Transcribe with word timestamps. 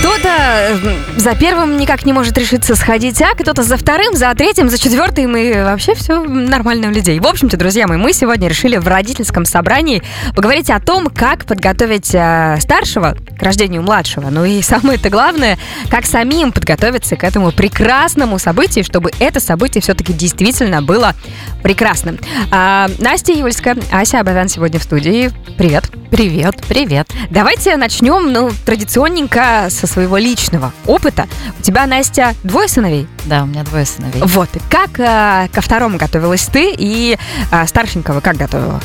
Кто-то 0.00 0.28
э, 0.28 1.18
за 1.18 1.34
первым 1.34 1.76
никак 1.76 2.06
не 2.06 2.14
может 2.14 2.36
решиться 2.38 2.74
сходить, 2.74 3.20
а 3.20 3.34
кто-то 3.34 3.62
за 3.62 3.76
вторым, 3.76 4.16
за 4.16 4.34
третьим, 4.34 4.70
за 4.70 4.78
четвертым, 4.78 5.36
и 5.36 5.52
вообще 5.52 5.94
все 5.94 6.22
нормально 6.22 6.88
у 6.88 6.90
людей. 6.90 7.20
В 7.20 7.26
общем-то, 7.26 7.58
друзья 7.58 7.86
мои, 7.86 7.98
мы 7.98 8.14
сегодня 8.14 8.48
решили 8.48 8.78
в 8.78 8.88
родительском 8.88 9.44
собрании 9.44 10.02
поговорить 10.34 10.70
о 10.70 10.80
том, 10.80 11.08
как 11.08 11.44
подготовить 11.44 12.14
э, 12.14 12.56
старшего 12.60 13.14
к 13.38 13.42
рождению 13.42 13.82
младшего. 13.82 14.30
Ну 14.30 14.46
и 14.46 14.62
самое-то 14.62 15.10
главное, 15.10 15.58
как 15.90 16.06
самим 16.06 16.52
подготовиться 16.52 17.16
к 17.16 17.24
этому 17.24 17.52
прекрасному 17.52 18.38
событию, 18.38 18.84
чтобы 18.84 19.10
это 19.20 19.38
событие 19.38 19.82
все-таки 19.82 20.14
действительно 20.14 20.80
было 20.80 21.14
прекрасным. 21.62 22.18
А, 22.50 22.88
Настя 23.00 23.32
Юльская, 23.32 23.76
Ася 23.92 24.20
Абавян 24.20 24.48
сегодня 24.48 24.80
в 24.80 24.82
студии. 24.82 25.30
Привет. 25.58 25.90
Привет. 26.10 26.56
Привет. 26.68 27.08
Давайте 27.30 27.76
начнем, 27.76 28.32
ну, 28.32 28.50
традиционненько 28.64 29.68
со 29.68 29.86
своего 29.90 30.16
личного 30.16 30.72
опыта. 30.86 31.26
У 31.58 31.62
тебя, 31.62 31.86
Настя, 31.86 32.34
двое 32.42 32.68
сыновей? 32.68 33.06
Да, 33.26 33.42
у 33.42 33.46
меня 33.46 33.64
двое 33.64 33.84
сыновей. 33.84 34.22
Вот. 34.22 34.48
Как 34.70 34.98
э, 34.98 35.48
ко 35.52 35.60
второму 35.60 35.98
готовилась 35.98 36.46
ты 36.46 36.72
и 36.76 37.18
э, 37.50 37.66
старшенького 37.66 38.20
как 38.20 38.36
готовила? 38.36 38.80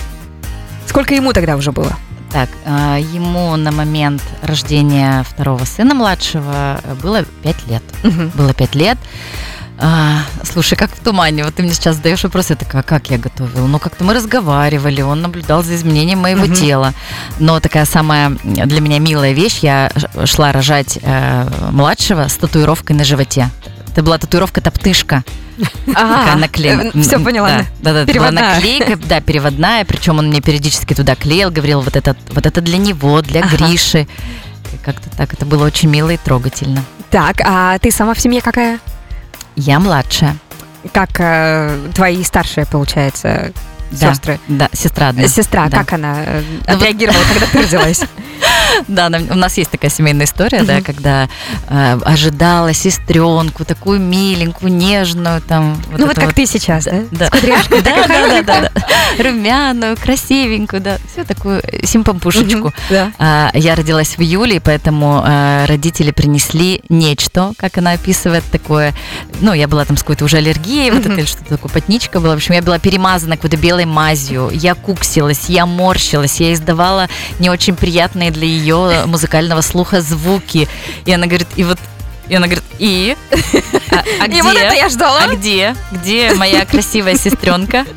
Сколько 0.87 1.13
ему 1.13 1.33
тогда 1.33 1.55
уже 1.55 1.71
было? 1.71 1.95
Так, 2.31 2.49
э, 2.65 2.99
ему 3.13 3.55
на 3.55 3.71
момент 3.71 4.21
рождения 4.41 5.23
второго 5.23 5.63
сына 5.63 5.93
младшего 5.93 6.81
было 7.01 7.23
пять 7.43 7.65
лет. 7.67 7.83
Мгм. 8.03 8.31
Было 8.35 8.53
пять 8.53 8.75
лет. 8.75 8.97
А, 9.77 10.21
слушай, 10.43 10.75
как 10.75 10.89
в 10.91 10.99
тумане. 11.03 11.43
Вот 11.43 11.55
ты 11.55 11.63
мне 11.63 11.73
сейчас 11.73 11.97
задаешь 11.97 12.23
вопрос, 12.23 12.49
я 12.49 12.55
такая, 12.55 12.81
«А 12.81 12.83
как 12.83 13.09
я 13.09 13.17
готовила? 13.17 13.67
Ну, 13.67 13.77
как-то 13.79 14.03
мы 14.05 14.13
разговаривали, 14.13 15.01
он 15.01 15.21
наблюдал 15.21 15.63
за 15.63 15.75
изменением 15.75 16.19
моего 16.19 16.45
Мгм. 16.45 16.53
тела. 16.55 16.93
Но 17.39 17.59
такая 17.59 17.85
самая 17.85 18.29
для 18.43 18.79
меня 18.79 18.99
милая 18.99 19.33
вещь, 19.33 19.59
я 19.59 19.91
шла 20.25 20.53
рожать 20.53 20.97
э, 21.01 21.49
младшего 21.71 22.27
с 22.29 22.35
татуировкой 22.37 22.95
на 22.95 23.03
животе. 23.03 23.49
Это 23.91 24.01
была 24.01 24.17
татуировка 24.17 24.61
топтышка. 24.61 25.23
Такая 25.85 26.35
наклейка. 26.35 26.97
Все 27.01 27.19
поняла. 27.19 27.49
Да, 27.81 27.93
да, 27.93 27.93
да, 27.93 28.05
Переводная. 28.05 28.55
наклейка, 28.55 28.95
да, 28.97 29.19
переводная, 29.21 29.83
причем 29.85 30.19
он 30.19 30.27
мне 30.29 30.41
периодически 30.41 30.93
туда 30.93 31.15
клеил, 31.15 31.49
говорил, 31.51 31.81
вот 31.81 31.95
это, 31.95 32.15
вот 32.31 32.45
это 32.45 32.61
для 32.61 32.77
него, 32.77 33.21
для 33.21 33.41
Ага. 33.41 33.55
Гриши. 33.57 34.07
Как-то 34.83 35.09
так, 35.15 35.33
это 35.33 35.45
было 35.45 35.65
очень 35.65 35.89
мило 35.89 36.09
и 36.09 36.17
трогательно. 36.17 36.83
Так, 37.09 37.37
а 37.45 37.77
ты 37.79 37.91
сама 37.91 38.13
в 38.13 38.19
семье 38.19 38.41
какая? 38.41 38.79
Я 39.55 39.79
младшая. 39.79 40.35
Как 40.93 41.09
э, 41.19 41.77
твои 41.95 42.23
старшие, 42.23 42.65
получается, 42.65 43.51
Да. 43.91 44.13
сестры? 44.13 44.39
Да, 44.47 44.69
сестра 44.73 45.09
одна. 45.09 45.27
Сестра, 45.27 45.67
Да. 45.69 45.77
как 45.79 45.93
она 45.93 46.15
э, 46.25 46.41
Ну 46.41 46.57
вот- 46.59 46.69
отреагировала, 46.77 47.21
когда 47.31 47.45
ты 47.47 47.61
родилась? 47.61 48.01
Да, 48.89 49.07
у 49.07 49.35
нас 49.35 49.55
есть 49.57 49.71
такая 49.71 49.89
семейная 49.89 50.25
история, 50.25 50.63
да, 50.63 50.81
когда 50.81 51.29
э, 51.69 51.99
ожидала 52.03 52.73
сестренку, 52.73 53.63
такую 53.63 54.01
миленькую, 54.01 54.73
нежную, 54.73 55.41
там. 55.41 55.81
Ну 55.97 56.05
вот 56.07 56.15
как 56.15 56.33
ты 56.33 56.45
сейчас, 56.45 56.85
да? 57.11 57.27
С 57.27 57.29
кудряшкой, 57.29 57.81
Да, 57.83 58.05
да, 58.07 58.41
да, 58.41 58.61
да. 58.61 58.71
Румяную, 59.23 59.95
красивенькую, 59.95 60.81
да. 60.81 60.97
Все 61.11 61.23
такую 61.23 61.61
э, 61.63 61.85
симпампушечку. 61.85 62.73
А, 63.17 63.51
Я 63.53 63.75
родилась 63.75 64.17
в 64.17 64.21
июле, 64.21 64.59
поэтому 64.59 65.23
родители 65.67 66.11
принесли 66.11 66.81
нечто, 66.89 67.53
как 67.57 67.77
она 67.77 67.91
описывает, 67.91 68.43
такое. 68.51 68.93
Ну, 69.41 69.53
я 69.53 69.67
была 69.67 69.85
там 69.85 69.95
с 69.97 70.01
какой-то 70.01 70.25
уже 70.25 70.37
аллергией, 70.37 70.91
вот 70.91 71.05
это 71.05 71.25
что-то 71.25 71.49
такое, 71.57 71.71
потничка 71.71 72.19
была. 72.19 72.33
В 72.33 72.37
общем, 72.37 72.55
я 72.55 72.61
была 72.61 72.79
перемазана 72.79 73.35
какой-то 73.37 73.57
белой 73.57 73.74
мазью. 73.83 74.49
Я 74.53 74.75
куксилась, 74.75 75.49
я 75.49 75.65
морщилась, 75.65 76.39
я 76.39 76.53
издавала 76.53 77.09
не 77.39 77.49
очень 77.49 77.75
приятные 77.75 78.31
для 78.31 78.47
ее 78.47 79.03
музыкального 79.05 79.59
слуха 79.59 79.99
звуки. 79.99 80.69
И 81.05 81.11
она 81.11 81.27
говорит, 81.27 81.47
и 81.57 81.65
вот 81.65 81.77
и 82.29 82.35
она 82.35 82.47
говорит, 82.47 82.63
и? 82.79 83.15
А, 83.91 84.03
а 84.21 84.25
И 84.25 84.29
где? 84.29 84.41
вот 84.43 84.55
это 84.55 84.73
я 84.73 84.89
ждала. 84.89 85.25
А 85.25 85.35
где? 85.35 85.75
Где 85.91 86.33
моя 86.33 86.65
красивая 86.65 87.17
сестренка? 87.17 87.85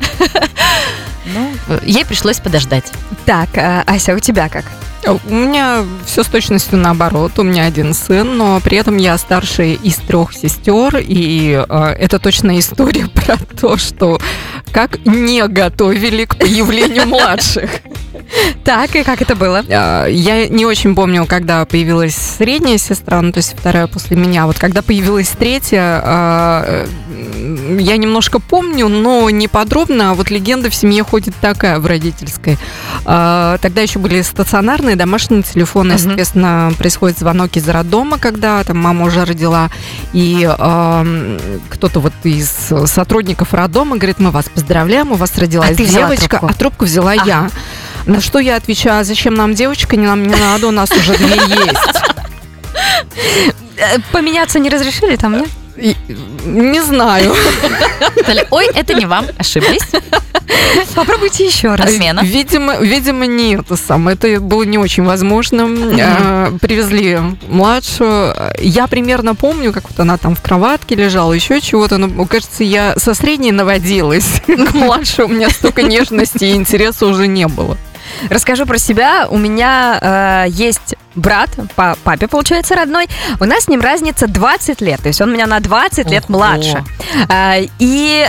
Ну, 1.25 1.53
ей 1.83 2.05
пришлось 2.05 2.39
подождать. 2.39 2.85
Так, 3.25 3.49
а, 3.55 3.83
Ася, 3.85 4.15
у 4.15 4.19
тебя 4.19 4.49
как? 4.49 4.65
У 5.05 5.33
меня 5.33 5.85
все 6.05 6.23
с 6.23 6.27
точностью 6.27 6.77
наоборот. 6.77 7.37
У 7.37 7.43
меня 7.43 7.65
один 7.65 7.93
сын, 7.93 8.37
но 8.37 8.59
при 8.59 8.77
этом 8.77 8.97
я 8.97 9.17
старшая 9.17 9.73
из 9.73 9.95
трех 9.95 10.33
сестер, 10.33 10.97
и 10.97 11.63
э, 11.67 11.83
это 11.99 12.19
точно 12.19 12.59
история 12.59 13.07
про 13.13 13.37
то, 13.37 13.77
что 13.77 14.19
как 14.71 15.05
не 15.05 15.47
готовили 15.47 16.25
к 16.25 16.37
появлению 16.37 17.05
младших. 17.07 17.69
Так, 18.63 18.95
и 18.95 19.03
как 19.03 19.21
это 19.21 19.35
было? 19.35 19.63
А, 19.69 20.05
Я 20.05 20.47
не 20.47 20.65
очень 20.65 20.95
помню, 20.95 21.25
когда 21.25 21.65
появилась 21.65 22.15
средняя 22.15 22.77
сестра, 22.77 23.21
ну 23.21 23.31
то 23.31 23.37
есть 23.37 23.55
вторая 23.57 23.87
после 23.87 24.15
меня. 24.15 24.45
Вот 24.45 24.59
когда 24.59 24.81
появилась 24.81 25.29
третья, 25.29 26.01
а, 26.03 26.85
я 27.79 27.97
немножко 27.97 28.39
помню, 28.39 28.87
но 28.87 29.29
не 29.29 29.47
подробно. 29.47 30.11
А 30.11 30.13
вот 30.13 30.29
легенда 30.29 30.69
в 30.69 30.75
семье 30.75 31.03
ходит 31.03 31.33
такая 31.41 31.79
в 31.79 31.85
родительской. 31.87 32.57
А, 33.05 33.57
Тогда 33.61 33.81
еще 33.81 33.99
были 33.99 34.21
стационарные 34.21 34.95
домашние 34.95 35.41
телефоны, 35.43 35.93
Мгм. 35.95 35.99
соответственно, 35.99 36.71
происходит 36.77 37.17
звонок 37.19 37.55
из 37.55 37.67
роддома, 37.67 38.17
когда 38.19 38.63
там 38.63 38.77
мама 38.77 39.05
уже 39.05 39.25
родила, 39.25 39.69
и 40.13 40.47
а, 40.47 41.05
кто-то 41.69 41.99
вот 41.99 42.13
из 42.23 42.49
сотрудников 42.85 43.53
роддома 43.53 43.97
говорит, 43.97 44.19
мы 44.19 44.31
вас 44.31 44.45
поздравляем, 44.49 45.11
у 45.11 45.15
вас 45.15 45.35
родилась 45.37 45.71
А 45.71 45.75
девочка, 45.75 46.27
трубку? 46.29 46.45
а 46.47 46.53
трубку 46.53 46.85
взяла 46.85 47.11
Ага. 47.13 47.23
я. 47.25 47.49
На 48.05 48.21
что 48.21 48.39
я 48.39 48.55
отвечаю, 48.55 49.01
а 49.01 49.03
зачем 49.03 49.33
нам 49.33 49.53
девочка, 49.53 49.95
не 49.95 50.07
нам 50.07 50.23
не 50.23 50.35
надо, 50.35 50.67
у 50.67 50.71
нас 50.71 50.89
уже 50.91 51.15
две 51.17 51.35
есть. 51.35 51.99
Э, 53.77 53.97
Поменяться 54.11 54.59
не 54.59 54.69
разрешили 54.69 55.15
там, 55.15 55.37
нет? 55.37 55.49
Не 56.45 56.81
знаю. 56.83 57.33
Ой, 58.51 58.67
это 58.75 58.93
не 58.93 59.05
вам, 59.05 59.25
ошиблись. 59.37 59.81
Попробуйте 60.93 61.45
еще 61.45 61.75
раз. 61.75 61.89
Отмена. 61.89 62.21
Видимо, 62.21 62.77
видимо, 62.79 63.25
не 63.25 63.55
это 63.55 63.77
самое. 63.77 64.17
Это 64.19 64.41
было 64.41 64.63
не 64.63 64.77
очень 64.77 65.03
возможно. 65.03 65.67
Э, 65.69 66.51
Привезли 66.59 67.19
младшую. 67.47 68.35
Я 68.59 68.87
примерно 68.87 69.35
помню, 69.35 69.71
как 69.71 69.89
вот 69.89 69.99
она 69.99 70.17
там 70.17 70.35
в 70.35 70.41
кроватке 70.41 70.95
лежала, 70.95 71.31
еще 71.31 71.61
чего-то. 71.61 71.97
Но, 71.97 72.25
кажется, 72.25 72.63
я 72.63 72.95
со 72.97 73.13
средней 73.13 73.51
наводилась. 73.53 74.41
К 74.47 74.73
младшей 74.73 75.25
у 75.25 75.27
меня 75.29 75.49
столько 75.49 75.83
нежности 75.83 76.43
и 76.45 76.55
интереса 76.55 77.05
уже 77.05 77.27
не 77.27 77.47
было. 77.47 77.77
Расскажу 78.29 78.65
про 78.65 78.77
себя. 78.77 79.27
У 79.29 79.37
меня 79.37 80.45
э, 80.47 80.49
есть 80.49 80.95
брат, 81.15 81.49
по 81.75 81.97
папе, 82.03 82.27
получается, 82.27 82.75
родной. 82.75 83.07
У 83.39 83.45
нас 83.45 83.65
с 83.65 83.67
ним 83.67 83.81
разница 83.81 84.27
20 84.27 84.81
лет. 84.81 85.01
То 85.01 85.07
есть 85.07 85.21
он 85.21 85.31
меня 85.31 85.47
на 85.47 85.59
20 85.59 86.09
лет 86.09 86.29
младше. 86.29 86.83
А, 87.27 87.57
и 87.79 88.27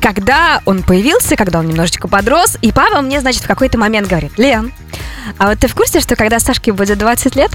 когда 0.00 0.60
он 0.64 0.82
появился, 0.82 1.36
когда 1.36 1.58
он 1.58 1.68
немножечко 1.68 2.08
подрос, 2.08 2.56
и 2.62 2.72
папа 2.72 3.00
мне, 3.00 3.20
значит, 3.20 3.42
в 3.42 3.46
какой-то 3.46 3.78
момент 3.78 4.08
говорит, 4.08 4.38
Лен, 4.38 4.72
а 5.38 5.48
вот 5.48 5.58
ты 5.58 5.68
в 5.68 5.74
курсе, 5.74 6.00
что 6.00 6.16
когда 6.16 6.38
Сашке 6.38 6.72
будет 6.72 6.98
20 6.98 7.36
лет, 7.36 7.50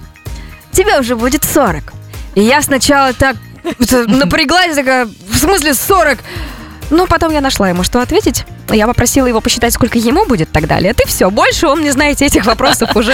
тебе 0.71 0.99
уже 0.99 1.15
будет 1.15 1.43
40? 1.43 1.93
И 2.35 2.41
я 2.41 2.61
сначала 2.61 3.13
так 3.13 3.37
напряглась, 4.07 4.75
такая, 4.75 5.05
в 5.05 5.37
смысле 5.37 5.73
40? 5.73 6.19
Ну, 6.89 7.07
потом 7.07 7.31
я 7.31 7.41
нашла 7.41 7.69
ему, 7.69 7.83
что 7.83 8.01
ответить. 8.01 8.45
Я 8.69 8.87
попросила 8.87 9.27
его 9.27 9.41
посчитать, 9.41 9.73
сколько 9.73 9.97
ему 9.97 10.25
будет 10.25 10.51
так 10.51 10.67
далее. 10.67 10.93
И 11.03 11.07
все, 11.07 11.29
больше 11.29 11.67
он 11.67 11.79
мне, 11.79 11.91
знаете, 11.91 12.25
этих 12.25 12.45
вопросов 12.45 12.95
уже 12.95 13.13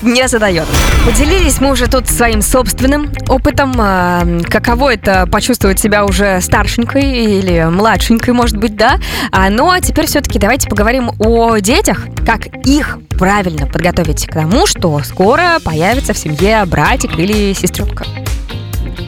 не 0.00 0.26
задает. 0.28 0.66
Поделились 1.04 1.60
мы 1.60 1.72
уже 1.72 1.88
тут 1.88 2.08
своим 2.08 2.42
собственным 2.42 3.12
опытом. 3.28 3.74
а, 3.78 4.22
Каково 4.48 4.94
это 4.94 5.26
почувствовать 5.26 5.78
себя 5.80 6.04
уже 6.04 6.40
старшенькой 6.40 7.02
или 7.02 7.64
младшенькой, 7.64 8.34
может 8.34 8.56
быть, 8.56 8.76
да? 8.76 8.98
А, 9.30 9.50
ну, 9.50 9.70
а 9.70 9.80
теперь 9.80 10.06
все-таки 10.06 10.38
давайте 10.38 10.68
поговорим 10.68 11.10
о 11.18 11.58
детях, 11.58 12.06
как 12.26 12.46
их 12.66 12.98
правильно 13.18 13.66
подготовить 13.66 14.26
к 14.26 14.32
тому, 14.32 14.66
что 14.66 15.00
скоро 15.04 15.58
появится 15.64 16.12
в 16.12 16.18
семье 16.18 16.64
братик 16.66 17.18
или 17.18 17.52
сестренка. 17.52 18.04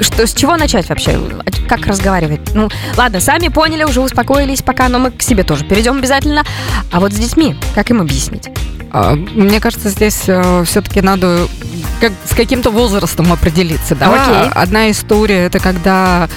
Что, 0.00 0.26
с 0.26 0.34
чего 0.34 0.56
начать 0.56 0.88
вообще? 0.88 1.18
Как 1.68 1.86
разговаривать? 1.86 2.40
Ну, 2.54 2.68
ладно, 2.96 3.20
сами 3.20 3.48
поняли, 3.48 3.84
уже 3.84 4.00
успокоились 4.00 4.62
пока, 4.62 4.88
но 4.88 4.98
мы 4.98 5.10
к 5.10 5.22
себе 5.22 5.44
тоже 5.44 5.64
перейдем 5.64 5.98
обязательно. 5.98 6.44
А 6.92 7.00
вот 7.00 7.12
с 7.12 7.16
детьми, 7.16 7.56
как 7.74 7.90
им 7.90 8.00
объяснить? 8.00 8.48
А, 8.92 9.14
Мне 9.14 9.60
кажется, 9.60 9.88
здесь 9.88 10.20
все-таки 10.20 11.00
надо 11.00 11.48
как, 12.00 12.12
с 12.30 12.34
каким-то 12.34 12.70
возрастом 12.70 13.32
определиться. 13.32 13.94
Да? 13.94 14.12
Окей. 14.12 14.50
Одна 14.54 14.90
история 14.90 15.44
это 15.46 15.58
когда 15.58 16.28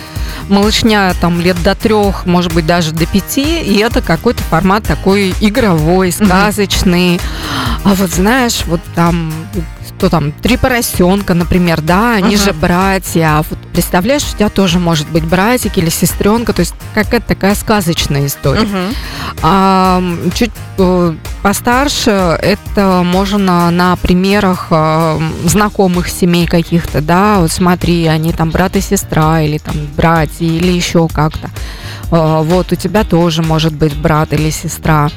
малышня 0.50 1.14
там 1.20 1.42
лет 1.42 1.62
до 1.64 1.76
трех, 1.76 2.26
может 2.26 2.54
быть, 2.54 2.66
даже 2.66 2.92
до 2.92 3.06
пяти, 3.06 3.62
и 3.62 3.78
это 3.80 4.02
какой-то 4.02 4.42
формат 4.44 4.84
такой 4.84 5.34
игровой, 5.42 6.12
сказочный. 6.12 7.20
А 7.84 7.94
вот 7.94 8.10
знаешь, 8.12 8.64
вот 8.66 8.82
там 8.96 9.32
что 9.98 10.10
там, 10.10 10.32
три 10.32 10.58
поросенка, 10.58 11.34
например, 11.34 11.82
да, 11.82 12.14
они 12.14 12.36
Мгм. 12.36 12.44
же 12.46 12.54
братья. 12.54 13.38
А 13.40 13.44
Вот 13.50 13.58
представляешь, 13.74 14.24
у 14.32 14.36
тебя 14.38 14.50
тоже 14.50 14.78
может 14.78 15.10
быть 15.10 15.24
братик 15.24 15.78
или 15.80 15.90
сестренка, 15.90 16.54
то 16.54 16.60
есть 16.60 16.76
какая-то 16.94 17.28
такая 17.30 17.56
сказочная 17.56 18.28
история. 18.28 18.62
Мгм. 18.62 18.94
А 19.42 20.04
чуть 20.36 20.52
э, 20.78 21.14
постарше 21.42 22.12
это 22.12 23.02
можно 23.04 23.72
на 23.72 23.96
примерах 23.96 24.68
э, 24.70 25.20
знакомых 25.46 26.10
семей 26.10 26.46
каких-то, 26.46 27.02
да, 27.02 27.40
вот 27.40 27.52
смотри, 27.52 28.06
они 28.06 28.32
там 28.34 28.52
брат 28.52 28.76
и 28.76 28.82
сестра, 28.82 29.42
или 29.42 29.58
там 29.58 29.76
братья, 29.96 30.46
или 30.46 30.72
еще 30.72 31.08
как-то. 31.08 31.50
Э, 32.12 32.42
Вот, 32.44 32.72
у 32.72 32.76
тебя 32.76 33.04
тоже 33.04 33.42
может 33.42 33.74
быть 33.74 33.96
брат 33.96 34.32
или 34.34 34.52
сестра. 34.52 35.10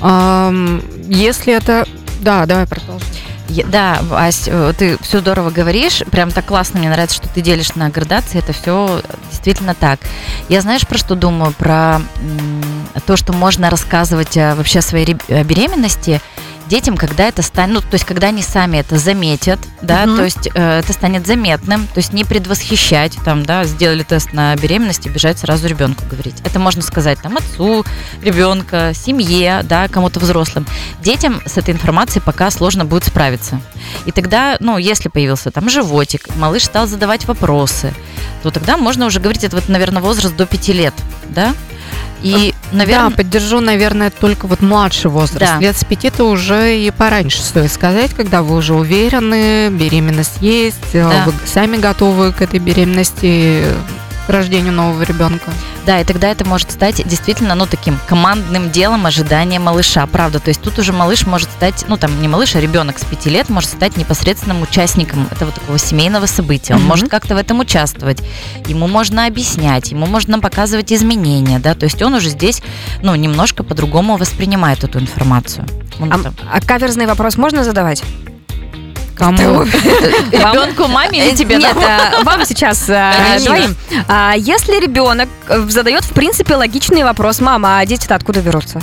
Если 0.00 1.52
это... 1.54 1.86
Да, 2.22 2.46
давай 2.46 2.66
продолжим. 2.66 3.06
Я- 3.52 3.66
Да, 3.66 4.00
Ась, 4.12 4.44
э, 4.46 4.72
ты 4.76 4.96
все 5.02 5.20
здорово 5.20 5.50
говоришь, 5.50 6.02
прям 6.10 6.30
так 6.30 6.46
классно, 6.46 6.78
мне 6.78 6.88
нравится, 6.88 7.16
что 7.16 7.28
ты 7.28 7.42
делишь 7.42 7.74
на 7.74 7.90
градации, 7.90 8.38
это 8.38 8.54
все 8.54 9.02
действительно 9.30 9.74
так. 9.74 10.00
Я 10.48 10.62
знаешь, 10.62 10.86
про 10.86 10.96
что 10.96 11.14
думаю? 11.14 11.52
Про 11.52 12.00
то, 13.06 13.16
что 13.16 13.34
можно 13.34 13.68
рассказывать 13.68 14.36
э, 14.38 14.54
вообще 14.54 14.78
о 14.78 14.82
своей 14.82 15.14
беременности 15.44 16.22
детям, 16.72 16.96
когда 16.96 17.28
это 17.28 17.42
станет, 17.42 17.74
ну, 17.74 17.80
то 17.82 17.92
есть, 17.92 18.06
когда 18.06 18.28
они 18.28 18.42
сами 18.42 18.78
это 18.78 18.96
заметят, 18.96 19.58
да, 19.82 20.06
Мгм. 20.06 20.16
то 20.16 20.24
есть, 20.24 20.48
э, 20.54 20.78
это 20.78 20.94
станет 20.94 21.26
заметным, 21.26 21.86
то 21.86 21.98
есть, 21.98 22.14
не 22.14 22.24
предвосхищать, 22.24 23.18
там, 23.26 23.44
да, 23.44 23.64
сделали 23.64 24.02
тест 24.04 24.32
на 24.32 24.56
беременность 24.56 25.04
и 25.04 25.10
бежать 25.10 25.38
сразу 25.38 25.68
ребенку 25.68 26.06
говорить. 26.10 26.36
Это 26.44 26.58
можно 26.58 26.80
сказать, 26.80 27.18
там, 27.22 27.36
отцу, 27.36 27.84
ребенка, 28.22 28.92
семье, 28.94 29.60
да, 29.64 29.86
кому-то 29.88 30.18
взрослым. 30.18 30.66
Детям 31.02 31.42
с 31.44 31.58
этой 31.58 31.74
информацией 31.74 32.22
пока 32.24 32.50
сложно 32.50 32.86
будет 32.86 33.04
справиться. 33.04 33.60
И 34.06 34.10
тогда, 34.10 34.56
ну, 34.58 34.78
если 34.78 35.10
появился 35.10 35.50
там 35.50 35.68
животик, 35.68 36.34
малыш 36.36 36.64
стал 36.64 36.86
задавать 36.86 37.26
вопросы, 37.26 37.92
то 38.42 38.50
тогда 38.50 38.78
можно 38.78 39.04
уже 39.04 39.20
говорить, 39.20 39.44
это 39.44 39.56
вот, 39.56 39.68
наверное, 39.68 40.00
возраст 40.00 40.34
до 40.34 40.46
5 40.46 40.72
лет, 40.72 40.94
да? 41.28 41.54
И, 42.22 42.54
наверное, 42.70 43.10
Да, 43.10 43.16
поддержу, 43.16 43.60
наверное, 43.60 44.10
только 44.10 44.46
вот 44.46 44.60
младший 44.60 45.10
возраст. 45.10 45.54
Да. 45.54 45.58
Лет 45.60 45.76
с 45.76 45.84
пяти 45.84 46.08
это 46.08 46.24
уже 46.24 46.78
и 46.78 46.90
пораньше 46.90 47.42
стоит 47.42 47.72
сказать, 47.72 48.12
когда 48.14 48.42
вы 48.42 48.56
уже 48.56 48.74
уверены, 48.74 49.68
беременность 49.70 50.40
есть, 50.40 50.94
э, 50.94 51.02
Да. 51.02 51.24
вы 51.26 51.34
сами 51.44 51.76
готовы 51.76 52.32
к 52.32 52.40
этой 52.42 52.60
беременности, 52.60 53.64
к 54.26 54.30
рождению 54.30 54.72
нового 54.72 55.02
ребенка. 55.02 55.50
Да, 55.84 56.00
и 56.00 56.04
тогда 56.04 56.28
это 56.30 56.46
может 56.46 56.70
стать 56.70 57.06
действительно, 57.08 57.54
ну, 57.56 57.66
таким 57.66 57.98
командным 58.06 58.70
делом 58.70 59.04
ожидания 59.06 59.58
малыша, 59.58 60.06
правда. 60.06 60.38
То 60.38 60.48
есть 60.50 60.60
тут 60.62 60.78
уже 60.78 60.92
малыш 60.92 61.26
может 61.26 61.50
стать, 61.50 61.84
ну, 61.88 61.96
там, 61.96 62.22
не 62.22 62.28
малыш, 62.28 62.54
а 62.54 62.60
ребенок 62.60 62.98
с 63.00 63.04
пяти 63.04 63.30
лет 63.30 63.48
может 63.48 63.70
стать 63.70 63.96
непосредственным 63.96 64.62
участником 64.62 65.26
этого 65.32 65.50
такого 65.50 65.78
семейного 65.78 66.26
события. 66.26 66.74
Он 66.74 66.80
Мгм. 66.80 66.88
может 66.88 67.08
как-то 67.08 67.34
в 67.34 67.38
этом 67.38 67.58
участвовать. 67.60 68.18
Ему 68.68 68.86
можно 68.86 69.26
объяснять, 69.26 69.90
ему 69.90 70.06
можно 70.06 70.38
показывать 70.38 70.92
изменения, 70.92 71.58
да. 71.58 71.74
То 71.74 71.84
есть 71.84 72.00
он 72.00 72.14
уже 72.14 72.28
здесь, 72.28 72.62
ну, 73.02 73.14
немножко 73.16 73.64
по-другому 73.64 74.16
воспринимает 74.16 74.84
эту 74.84 75.00
информацию. 75.00 75.66
Он 76.00 76.12
А, 76.12 76.18
там- 76.18 76.34
а 76.52 76.60
каверзный 76.60 77.06
вопрос 77.06 77.36
можно 77.36 77.64
задавать? 77.64 78.02
Кому? 79.16 79.62
Ребенку, 80.32 80.86
маме 80.88 81.28
или 81.28 81.36
тебе? 81.36 81.56
Нет, 81.56 81.76
а, 81.76 82.22
вам 82.24 82.44
сейчас 82.44 82.84
Конечно. 82.86 83.46
двоим. 83.46 83.76
А, 84.08 84.34
Если 84.36 84.80
ребенок 84.80 85.28
э, 85.48 85.66
задает, 85.68 86.04
в 86.04 86.12
принципе, 86.12 86.56
логичный 86.56 87.04
вопрос, 87.04 87.40
мама, 87.40 87.78
а 87.78 87.86
дети-то 87.86 88.14
откуда 88.14 88.40
берутся? 88.40 88.80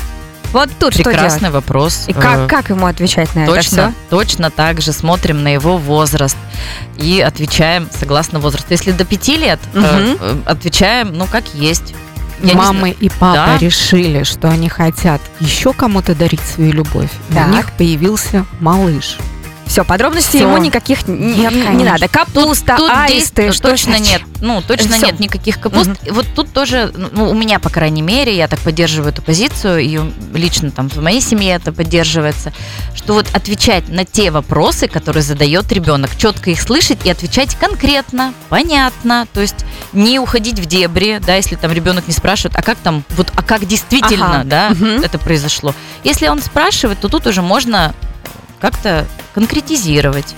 Вот 0.52 0.70
тут 0.80 0.94
что 0.94 1.04
делать? 1.04 1.18
Прекрасный 1.18 1.50
вопрос. 1.52 2.06
И 2.08 2.12
Э, 2.12 2.16
как, 2.16 2.50
как 2.50 2.70
ему 2.70 2.86
отвечать 2.88 3.34
на 3.36 3.42
это 3.42 3.54
Точно, 3.54 3.92
все? 3.92 3.94
точно 4.10 4.50
так 4.50 4.82
же 4.82 4.92
смотрим 4.94 5.44
на 5.44 5.50
его 5.54 5.78
возраст 5.78 6.38
и 6.98 7.22
отвечаем 7.22 7.88
согласно 7.98 8.40
возрасту. 8.40 8.68
Если 8.72 8.92
до 8.92 9.06
пяти 9.06 9.38
лет, 9.38 9.60
э, 9.74 10.16
э, 10.20 10.38
отвечаем, 10.46 11.14
ну, 11.14 11.28
как 11.28 11.44
есть. 11.54 11.94
Я 12.42 12.56
Мамы 12.56 12.92
и 12.92 13.10
папа 13.10 13.34
Да. 13.34 13.58
решили, 13.60 14.24
что 14.24 14.48
они 14.48 14.70
хотят 14.70 15.20
еще 15.42 15.74
кому-то 15.74 16.16
дарить 16.16 16.40
свою 16.40 16.72
любовь. 16.72 17.10
Так. 17.34 17.48
У 17.48 17.52
них 17.52 17.72
появился 17.74 18.46
малыш. 18.62 19.18
Все, 19.70 19.86
подробностей 19.86 20.40
ему 20.42 20.58
никаких 20.58 21.08
не, 21.08 21.36
Нет, 21.36 21.54
не 21.54 21.84
надо. 21.86 22.08
Капуста, 22.08 22.76
Тут 22.76 22.90
аисты, 22.92 23.14
действия 23.44 23.52
что 23.52 23.70
точно 23.70 23.92
еще? 23.94 24.02
нет. 24.14 24.22
Ну, 24.42 24.64
точно 24.64 24.96
Всё. 24.98 25.06
нет 25.06 25.20
никаких 25.20 25.60
капуст. 25.60 25.92
Вот 26.10 26.26
тут 26.36 26.52
тоже, 26.52 26.92
ну, 26.96 27.30
у 27.30 27.36
меня, 27.36 27.60
по 27.60 27.70
крайней 27.70 28.02
мере, 28.02 28.36
я 28.36 28.48
так 28.48 28.60
поддерживаю 28.60 29.12
эту 29.14 29.22
позицию, 29.22 29.80
и 29.82 30.00
лично 30.34 30.72
там 30.72 30.90
в 30.90 30.98
моей 30.98 31.22
семье 31.22 31.52
это 31.54 31.72
поддерживается, 31.72 32.52
что 32.96 33.14
вот 33.14 33.28
отвечать 33.34 33.88
на 33.90 34.06
те 34.06 34.32
вопросы, 34.32 34.88
которые 34.88 35.22
задает 35.22 35.72
ребенок, 35.72 36.18
четко 36.18 36.50
их 36.50 36.62
слышать 36.62 37.06
и 37.06 37.10
отвечать 37.12 37.54
конкретно, 37.56 38.34
понятно, 38.50 39.28
то 39.34 39.42
есть 39.42 39.66
не 39.94 40.18
уходить 40.20 40.58
в 40.60 40.66
дебри, 40.66 41.22
да, 41.24 41.36
если 41.36 41.56
там 41.56 41.72
ребенок 41.72 42.08
не 42.08 42.14
спрашивает, 42.14 42.56
а 42.58 42.64
как 42.64 42.80
там, 42.80 43.04
вот, 43.12 43.32
а 43.36 43.44
как 43.44 43.68
действительно, 43.68 44.40
Ага. 44.40 44.44
да, 44.46 44.70
Мгм. 44.72 45.04
это 45.04 45.20
произошло. 45.20 45.76
Если 46.04 46.28
он 46.28 46.42
спрашивает, 46.42 47.00
то 47.00 47.08
тут 47.08 47.28
уже 47.28 47.44
можно 47.44 47.94
как-то 48.60 49.06
конкретизировать. 49.34 50.36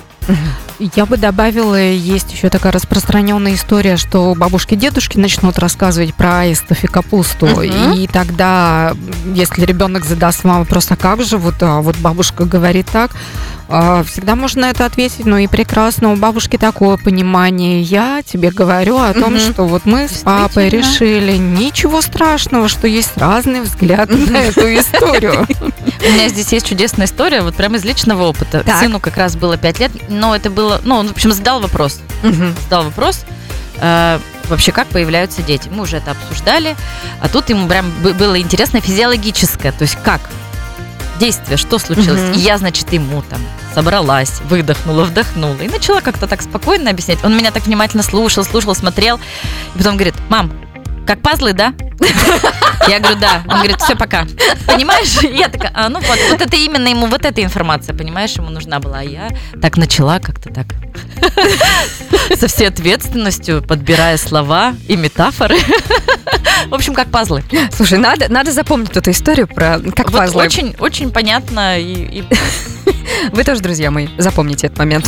Я 0.79 1.05
бы 1.05 1.17
добавила, 1.17 1.79
есть 1.79 2.31
еще 2.31 2.49
такая 2.49 2.71
распространенная 2.71 3.53
история, 3.53 3.97
что 3.97 4.33
бабушки 4.35 4.73
и 4.73 4.77
дедушки 4.77 5.17
начнут 5.17 5.59
рассказывать 5.59 6.15
про 6.15 6.39
аистов 6.39 6.83
и 6.83 6.87
капусту. 6.87 7.45
Мгм. 7.45 7.93
И 7.93 8.07
тогда, 8.07 8.93
если 9.33 9.65
ребенок 9.65 10.05
задаст 10.05 10.43
вам 10.43 10.59
вопрос, 10.59 10.87
а 10.89 10.95
как 10.95 11.23
же, 11.23 11.37
вот, 11.37 11.55
а, 11.61 11.81
вот 11.81 11.97
бабушка 11.97 12.45
говорит 12.45 12.87
так, 12.91 13.11
всегда 14.05 14.35
можно 14.35 14.61
на 14.61 14.69
это 14.71 14.85
ответить, 14.85 15.25
ну 15.25 15.37
и 15.37 15.47
прекрасно, 15.47 16.11
у 16.11 16.15
бабушки 16.15 16.57
такое 16.57 16.97
понимание. 16.97 17.81
Я 17.81 18.21
тебе 18.25 18.51
говорю 18.51 18.97
о 18.97 19.13
том, 19.13 19.33
Мгм. 19.33 19.39
что 19.39 19.63
вот 19.65 19.85
мы 19.85 20.07
с 20.07 20.19
папой 20.23 20.69
решили, 20.69 21.37
ничего 21.37 22.01
страшного, 22.01 22.67
что 22.67 22.87
есть 22.87 23.17
разные 23.17 23.61
взгляды 23.61 24.15
на 24.31 24.37
эту 24.37 24.61
историю. 24.73 25.47
У 25.49 26.11
меня 26.11 26.29
здесь 26.29 26.51
есть 26.51 26.67
чудесная 26.67 27.05
история, 27.05 27.41
вот 27.41 27.55
прямо 27.55 27.77
из 27.77 27.85
личного 27.85 28.23
опыта. 28.23 28.63
Так. 28.63 28.79
Сыну 28.79 28.99
как 28.99 29.17
раз 29.17 29.35
было 29.35 29.57
5 29.57 29.79
лет, 29.79 29.91
но 30.09 30.35
это 30.35 30.49
было, 30.49 30.81
ну, 30.83 30.95
он, 30.95 31.07
в 31.07 31.11
общем, 31.11 31.31
задал 31.31 31.59
вопрос. 31.61 31.99
Задал 32.63 32.83
вопрос, 32.83 33.23
э, 33.77 34.19
вообще, 34.49 34.71
как 34.71 34.87
появляются 34.87 35.41
дети. 35.41 35.69
Мы 35.71 35.83
уже 35.83 35.97
это 35.97 36.11
обсуждали, 36.11 36.75
а 37.21 37.29
тут 37.29 37.49
ему 37.49 37.67
прям 37.67 37.89
бы- 38.03 38.13
было 38.13 38.39
интересно 38.39 38.81
физиологическое, 38.81 39.71
то 39.71 39.83
есть 39.83 39.97
как 40.03 40.21
действие, 41.21 41.57
что 41.57 41.77
случилось. 41.77 42.21
Мгм. 42.21 42.33
И 42.33 42.39
я, 42.39 42.57
значит, 42.57 42.91
ему 42.91 43.21
там 43.21 43.39
собралась, 43.75 44.41
выдохнула, 44.49 45.03
вдохнула 45.03 45.61
и 45.61 45.69
начала 45.69 46.01
как-то 46.01 46.27
так 46.27 46.41
спокойно 46.41 46.89
объяснять. 46.89 47.23
Он 47.23 47.37
меня 47.37 47.51
так 47.51 47.67
внимательно 47.67 48.03
слушал, 48.03 48.43
слушал, 48.43 48.73
смотрел, 48.73 49.19
и 49.75 49.77
потом 49.77 49.95
говорит, 49.97 50.15
мам, 50.29 50.51
как 51.05 51.21
пазлы, 51.21 51.53
да? 51.53 51.73
Я 52.87 52.99
говорю, 52.99 53.17
да. 53.19 53.43
Он 53.47 53.57
говорит, 53.57 53.79
все, 53.81 53.95
пока. 53.95 54.25
Понимаешь? 54.65 55.21
Я 55.21 55.49
такая, 55.49 55.71
а, 55.75 55.89
ну 55.89 55.99
вот, 55.99 56.19
вот 56.31 56.41
это 56.41 56.55
именно 56.55 56.87
ему, 56.87 57.07
вот 57.07 57.25
эта 57.25 57.43
информация, 57.43 57.95
понимаешь, 57.95 58.31
ему 58.31 58.49
нужна 58.49 58.79
была. 58.79 58.99
А 58.99 59.03
я 59.03 59.29
так 59.61 59.77
начала 59.77 60.19
как-то 60.19 60.49
так 60.49 60.67
со 62.39 62.47
всей 62.47 62.67
ответственностью, 62.67 63.61
подбирая 63.61 64.17
слова 64.17 64.75
и 64.87 64.95
метафоры. 64.95 65.57
В 66.67 66.73
общем, 66.73 66.93
как 66.93 67.09
пазлы. 67.09 67.43
Слушай, 67.71 67.97
надо, 67.99 68.29
надо 68.29 68.51
запомнить 68.51 68.95
эту 68.95 69.11
историю 69.11 69.47
про 69.47 69.79
как 69.95 70.09
Вот 70.11 70.19
пазлы. 70.19 70.43
очень, 70.43 70.75
очень 70.79 71.11
понятно 71.11 71.79
и, 71.79 72.19
и 72.19 72.23
Вы 73.31 73.43
тоже, 73.43 73.61
друзья 73.61 73.91
мои, 73.91 74.07
запомните 74.17 74.67
этот 74.67 74.79
момент. 74.79 75.07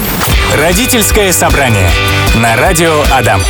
Родительское 0.58 1.32
собрание 1.32 1.90
на 2.36 2.56
радио 2.56 3.04
Адам. 3.12 3.42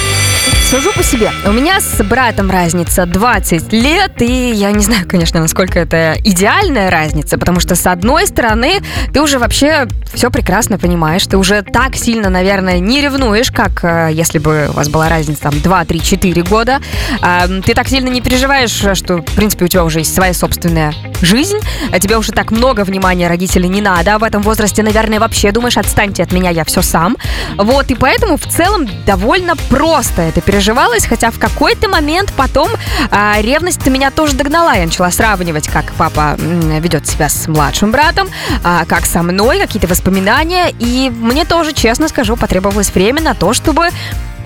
Сужу 0.73 0.91
по 0.91 1.03
себе. 1.03 1.29
У 1.45 1.51
меня 1.51 1.79
с 1.79 2.03
братом 2.03 2.49
разница 2.49 3.05
20 3.05 3.71
лет, 3.73 4.19
и 4.23 4.49
я 4.53 4.71
не 4.71 4.83
знаю, 4.83 5.07
конечно, 5.07 5.39
насколько 5.39 5.77
это 5.77 6.15
идеальная 6.23 6.89
разница, 6.89 7.37
потому 7.37 7.59
что, 7.59 7.75
с 7.75 7.85
одной 7.85 8.25
стороны, 8.25 8.81
ты 9.13 9.21
уже 9.21 9.37
вообще 9.37 9.87
все 10.15 10.31
прекрасно 10.31 10.79
понимаешь, 10.79 11.27
ты 11.27 11.37
уже 11.37 11.61
так 11.61 11.95
сильно, 11.95 12.29
наверное, 12.29 12.79
не 12.79 13.01
ревнуешь, 13.01 13.51
как 13.51 13.83
э, 13.83 14.09
если 14.13 14.39
бы 14.39 14.67
у 14.69 14.73
вас 14.73 14.89
была 14.89 15.09
разница 15.09 15.43
там 15.43 15.59
2, 15.59 15.85
3, 15.85 16.01
4 16.01 16.41
года. 16.41 16.79
А, 17.21 17.47
Ты 17.47 17.75
так 17.75 17.87
сильно 17.87 18.09
не 18.09 18.21
переживаешь, 18.21 18.71
что, 18.71 19.17
в 19.17 19.35
принципе, 19.35 19.65
у 19.65 19.67
тебя 19.67 19.83
уже 19.83 19.99
есть 19.99 20.15
своя 20.15 20.33
собственная 20.33 20.93
жизнь, 21.21 21.59
а 21.91 21.99
тебе 21.99 22.17
уже 22.17 22.31
так 22.31 22.49
много 22.49 22.83
внимания 22.83 23.27
родителей 23.27 23.69
не 23.69 23.81
надо, 23.81 24.17
в 24.17 24.23
этом 24.23 24.41
возрасте, 24.41 24.81
наверное, 24.81 25.19
вообще 25.19 25.51
думаешь, 25.51 25.77
отстаньте 25.77 26.23
от 26.23 26.31
меня, 26.31 26.49
я 26.49 26.63
все 26.65 26.81
сам. 26.81 27.15
Вот, 27.57 27.91
и 27.91 27.95
поэтому 27.95 28.37
в 28.37 28.47
целом 28.47 28.87
довольно 29.05 29.55
просто 29.69 30.23
это 30.23 30.41
переживалось, 30.63 31.05
хотя 31.05 31.29
в 31.29 31.39
какой-то 31.39 31.89
момент 31.89 32.32
потом 32.38 32.70
а, 33.12 33.36
ревность 33.41 33.86
меня 33.88 34.12
тоже 34.12 34.34
догнала. 34.34 34.74
Я 34.75 34.86
начала 34.86 35.12
сравнивать, 35.12 35.67
как 35.67 35.91
папа 35.98 36.36
ведет 36.38 37.05
себя 37.05 37.27
с 37.27 37.50
младшим 37.50 37.91
братом, 37.91 38.29
а, 38.63 38.86
как 38.86 39.05
со 39.05 39.24
мной, 39.24 39.60
какие-то 39.60 39.88
воспоминания. 39.89 40.74
И 40.79 41.10
мне 41.10 41.43
тоже, 41.43 41.74
честно 41.74 42.08
скажу, 42.08 42.38
потребовалось 42.38 42.93
время 42.96 43.22
на 43.22 43.34
то, 43.34 43.51
чтобы 43.51 43.89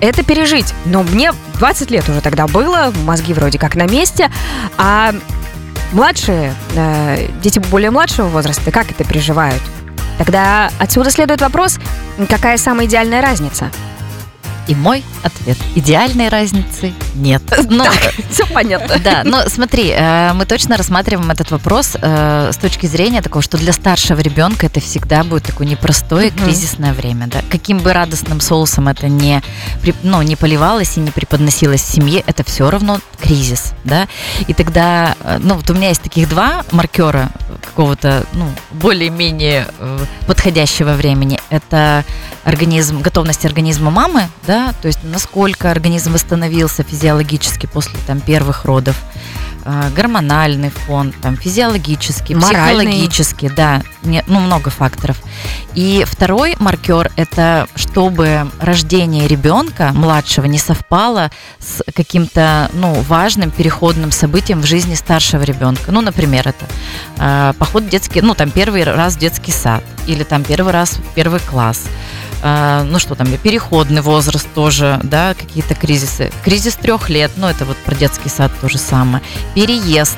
это 0.00 0.24
пережить. 0.24 0.74
Но 0.86 1.04
мне 1.04 1.30
20 1.60 1.90
лет 1.92 2.08
уже 2.08 2.20
тогда 2.20 2.48
было, 2.48 2.92
мозги 3.04 3.32
вроде 3.32 3.60
как 3.60 3.76
на 3.76 3.86
месте, 3.86 4.28
а 4.76 5.14
младшие, 5.92 6.52
э, 6.74 7.28
дети 7.42 7.60
более 7.60 7.92
младшего 7.92 8.26
возраста, 8.26 8.72
как 8.72 8.90
это 8.90 9.04
переживают? 9.04 9.62
Тогда 10.18 10.70
отсюда 10.80 11.12
следует 11.12 11.40
вопрос, 11.42 11.78
какая 12.28 12.56
самая 12.56 12.86
идеальная 12.86 13.22
разница? 13.22 13.70
И 14.68 14.74
мой 14.74 15.02
ответ. 15.22 15.56
Идеальной 15.74 16.28
разницы 16.28 16.92
нет. 17.14 17.42
Но, 17.70 17.86
Все 18.30 18.46
понятно. 18.46 18.98
да, 18.98 19.22
но 19.24 19.48
смотри, 19.48 19.90
э, 19.94 20.32
мы 20.34 20.44
точно 20.44 20.76
рассматриваем 20.76 21.30
этот 21.30 21.50
вопрос 21.50 21.96
э, 22.00 22.50
с 22.52 22.56
точки 22.58 22.84
зрения 22.84 23.22
такого, 23.22 23.42
что 23.42 23.56
для 23.56 23.72
старшего 23.72 24.20
ребенка 24.20 24.66
это 24.66 24.80
всегда 24.80 25.24
будет 25.24 25.44
такое 25.44 25.66
непростое 25.66 26.30
кризисное 26.30 26.92
время. 26.92 27.28
Да? 27.28 27.40
Каким 27.50 27.78
бы 27.78 27.94
радостным 27.94 28.42
соусом 28.42 28.88
это 28.88 29.08
не, 29.08 29.42
ну, 30.02 30.20
не 30.20 30.36
поливалось 30.36 30.98
и 30.98 31.00
не 31.00 31.10
преподносилось 31.10 31.80
в 31.80 31.90
семье, 31.90 32.22
это 32.26 32.44
все 32.44 32.68
равно 32.68 33.00
кризис. 33.18 33.72
Да? 33.84 34.06
И 34.48 34.52
тогда, 34.52 35.16
э, 35.22 35.38
ну 35.42 35.54
вот 35.54 35.70
у 35.70 35.74
меня 35.74 35.88
есть 35.88 36.02
таких 36.02 36.28
два 36.28 36.62
маркера 36.72 37.30
какого-то, 37.64 38.26
ну, 38.34 38.50
более-менее 38.72 39.66
подходящего 40.26 40.92
времени. 40.92 41.40
Это 41.48 42.04
организм, 42.44 43.00
готовность 43.00 43.44
организма 43.46 43.90
мамы, 43.90 44.28
да, 44.46 44.57
то 44.80 44.88
есть 44.88 45.00
насколько 45.02 45.70
организм 45.70 46.12
восстановился 46.12 46.82
физиологически 46.82 47.66
после 47.66 47.98
там 48.06 48.20
первых 48.20 48.64
родов, 48.64 48.96
гормональный 49.94 50.70
фон, 50.70 51.12
там 51.12 51.36
физиологический, 51.36 52.34
Моральный. 52.34 52.86
психологический, 52.86 53.48
да, 53.48 53.82
не- 54.02 54.24
ну 54.26 54.40
много 54.40 54.70
факторов. 54.70 55.18
И 55.74 56.04
второй 56.06 56.56
маркер 56.58 57.10
это 57.16 57.68
чтобы 57.74 58.50
рождение 58.60 59.28
ребенка 59.28 59.92
младшего 59.94 60.46
не 60.46 60.58
совпало 60.58 61.30
с 61.60 61.82
каким-то 61.94 62.70
ну 62.72 62.94
важным 63.02 63.50
переходным 63.50 64.10
событием 64.12 64.60
в 64.60 64.66
жизни 64.66 64.94
старшего 64.94 65.42
ребенка. 65.42 65.92
Ну, 65.92 66.00
например, 66.00 66.48
это 66.48 66.66
э, 67.18 67.52
поход 67.58 67.84
в 67.84 67.88
детский, 67.88 68.20
ну 68.22 68.34
там 68.34 68.50
первый 68.50 68.84
раз 68.84 69.14
в 69.14 69.18
детский 69.18 69.52
сад 69.52 69.82
или 70.06 70.24
там 70.24 70.44
первый 70.44 70.72
раз 70.72 70.92
в 70.92 71.14
первый 71.14 71.40
класс. 71.40 71.84
Э, 72.42 72.82
ну 72.84 72.98
что 72.98 73.14
там, 73.14 73.26
переходный 73.38 74.00
возраст 74.02 74.48
тоже, 74.54 74.98
да, 75.02 75.34
какие-то 75.34 75.74
кризисы. 75.74 76.30
Кризис 76.44 76.74
трех 76.74 77.08
лет, 77.10 77.30
ну 77.36 77.46
это 77.46 77.64
вот 77.64 77.76
про 77.78 77.94
детский 77.94 78.28
сад 78.28 78.50
то 78.60 78.68
же 78.68 78.78
самое. 78.78 79.22
Переезд. 79.58 80.16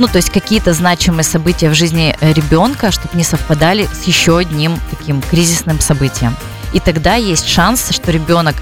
Ну, 0.00 0.08
то 0.08 0.16
есть 0.16 0.30
какие-то 0.30 0.72
значимые 0.72 1.22
события 1.22 1.70
в 1.70 1.74
жизни 1.74 2.16
э, 2.20 2.32
ребенка, 2.32 2.90
чтобы 2.90 3.16
не 3.16 3.22
совпадали 3.22 3.86
с 3.92 4.02
еще 4.08 4.36
одним 4.36 4.80
таким 4.90 5.22
кризисным 5.22 5.78
событием. 5.78 6.34
И 6.72 6.80
тогда 6.80 7.14
есть 7.14 7.46
шанс, 7.46 7.90
что 7.92 8.10
ребенок 8.10 8.56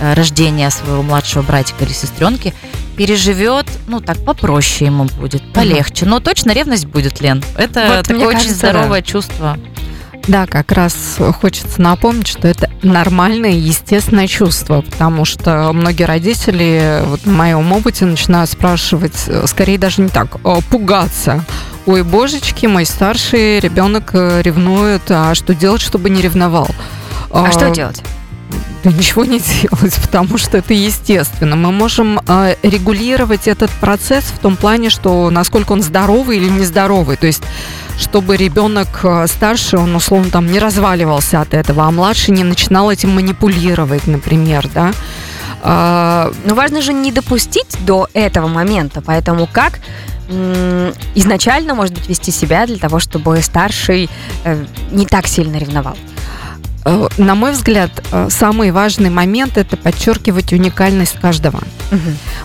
э, 0.00 0.14
рождения 0.14 0.70
своего 0.70 1.02
младшего 1.02 1.42
братика 1.42 1.84
или 1.84 1.92
сестренки 1.92 2.54
переживет, 2.96 3.66
ну 3.88 4.00
так 4.00 4.24
попроще 4.24 4.86
ему 4.86 5.04
будет, 5.04 5.42
полегче. 5.52 6.06
Но 6.06 6.20
точно 6.20 6.52
ревность 6.52 6.86
будет, 6.86 7.20
Лен. 7.20 7.44
Это 7.58 7.96
Вот, 7.98 8.06
такое 8.06 8.28
очень 8.28 8.38
кажется, 8.38 8.62
да. 8.62 8.70
здоровое 8.70 9.02
чувство. 9.02 9.58
Да, 10.28 10.46
как 10.46 10.72
раз 10.72 11.18
хочется 11.40 11.80
напомнить, 11.80 12.26
что 12.26 12.48
это 12.48 12.68
нормальное, 12.82 13.52
естественное 13.52 14.26
чувство, 14.26 14.80
потому 14.80 15.24
что 15.24 15.70
многие 15.72 16.02
родители 16.02 17.02
вот 17.04 17.20
в 17.20 17.30
моем 17.30 17.72
опыте 17.72 18.06
начинают 18.06 18.50
спрашивать, 18.50 19.24
э, 19.28 19.46
скорее 19.46 19.78
даже 19.78 20.02
не 20.02 20.08
так, 20.08 20.36
э, 20.42 20.56
пугаться. 20.68 21.44
Ой, 21.86 22.02
божечки, 22.02 22.66
мой 22.66 22.86
старший 22.86 23.60
ребенок 23.60 24.10
э, 24.14 24.42
ревнует, 24.42 25.02
а 25.10 25.34
что 25.36 25.54
делать, 25.54 25.80
чтобы 25.80 26.10
не 26.10 26.20
ревновал? 26.20 26.68
А 27.30 27.52
что 27.52 27.70
делать? 27.70 28.02
Да 28.82 28.90
ничего 28.90 29.24
не 29.24 29.38
делать, 29.62 29.94
потому 30.02 30.38
что 30.38 30.58
это 30.58 30.74
естественно. 30.74 31.54
Мы 31.54 31.70
можем 31.70 32.20
э, 32.26 32.56
регулировать 32.62 33.46
этот 33.46 33.70
процесс 33.70 34.24
в 34.24 34.38
том 34.38 34.56
плане, 34.56 34.90
что 34.90 35.30
насколько 35.30 35.72
он 35.72 35.82
здоровый 35.82 36.38
или 36.38 36.48
нездоровый. 36.48 37.16
То 37.16 37.26
есть 37.26 37.42
чтобы 37.98 38.36
ребенок 38.36 39.00
э, 39.02 39.26
старший, 39.26 39.78
он 39.78 39.94
условно 39.94 40.30
там 40.30 40.46
не 40.46 40.58
разваливался 40.58 41.40
от 41.40 41.54
этого, 41.54 41.84
а 41.84 41.90
младший 41.90 42.34
не 42.34 42.44
начинал 42.44 42.90
этим 42.90 43.10
манипулировать, 43.14 44.06
например, 44.06 44.68
да. 44.74 44.92
А, 45.62 46.30
Но 46.44 46.54
важно 46.54 46.82
же 46.82 46.92
не 46.92 47.10
допустить 47.12 47.76
до 47.80 48.08
этого 48.14 48.46
момента, 48.48 49.00
поэтому 49.00 49.48
как 49.50 49.80
изначально, 51.14 51.76
может 51.76 51.94
быть, 51.94 52.08
вести 52.08 52.32
себя 52.32 52.66
для 52.66 52.78
того, 52.78 52.98
чтобы 52.98 53.40
старший 53.42 54.10
э, 54.44 54.64
не 54.90 55.06
так 55.06 55.28
сильно 55.28 55.56
ревновал. 55.56 55.96
э, 56.84 57.08
на 57.16 57.34
мой 57.36 57.52
взгляд, 57.52 57.90
самый 58.28 58.72
важный 58.72 59.10
момент 59.10 59.56
это 59.56 59.76
подчеркивать 59.76 60.52
уникальность 60.52 61.18
каждого. 61.20 61.60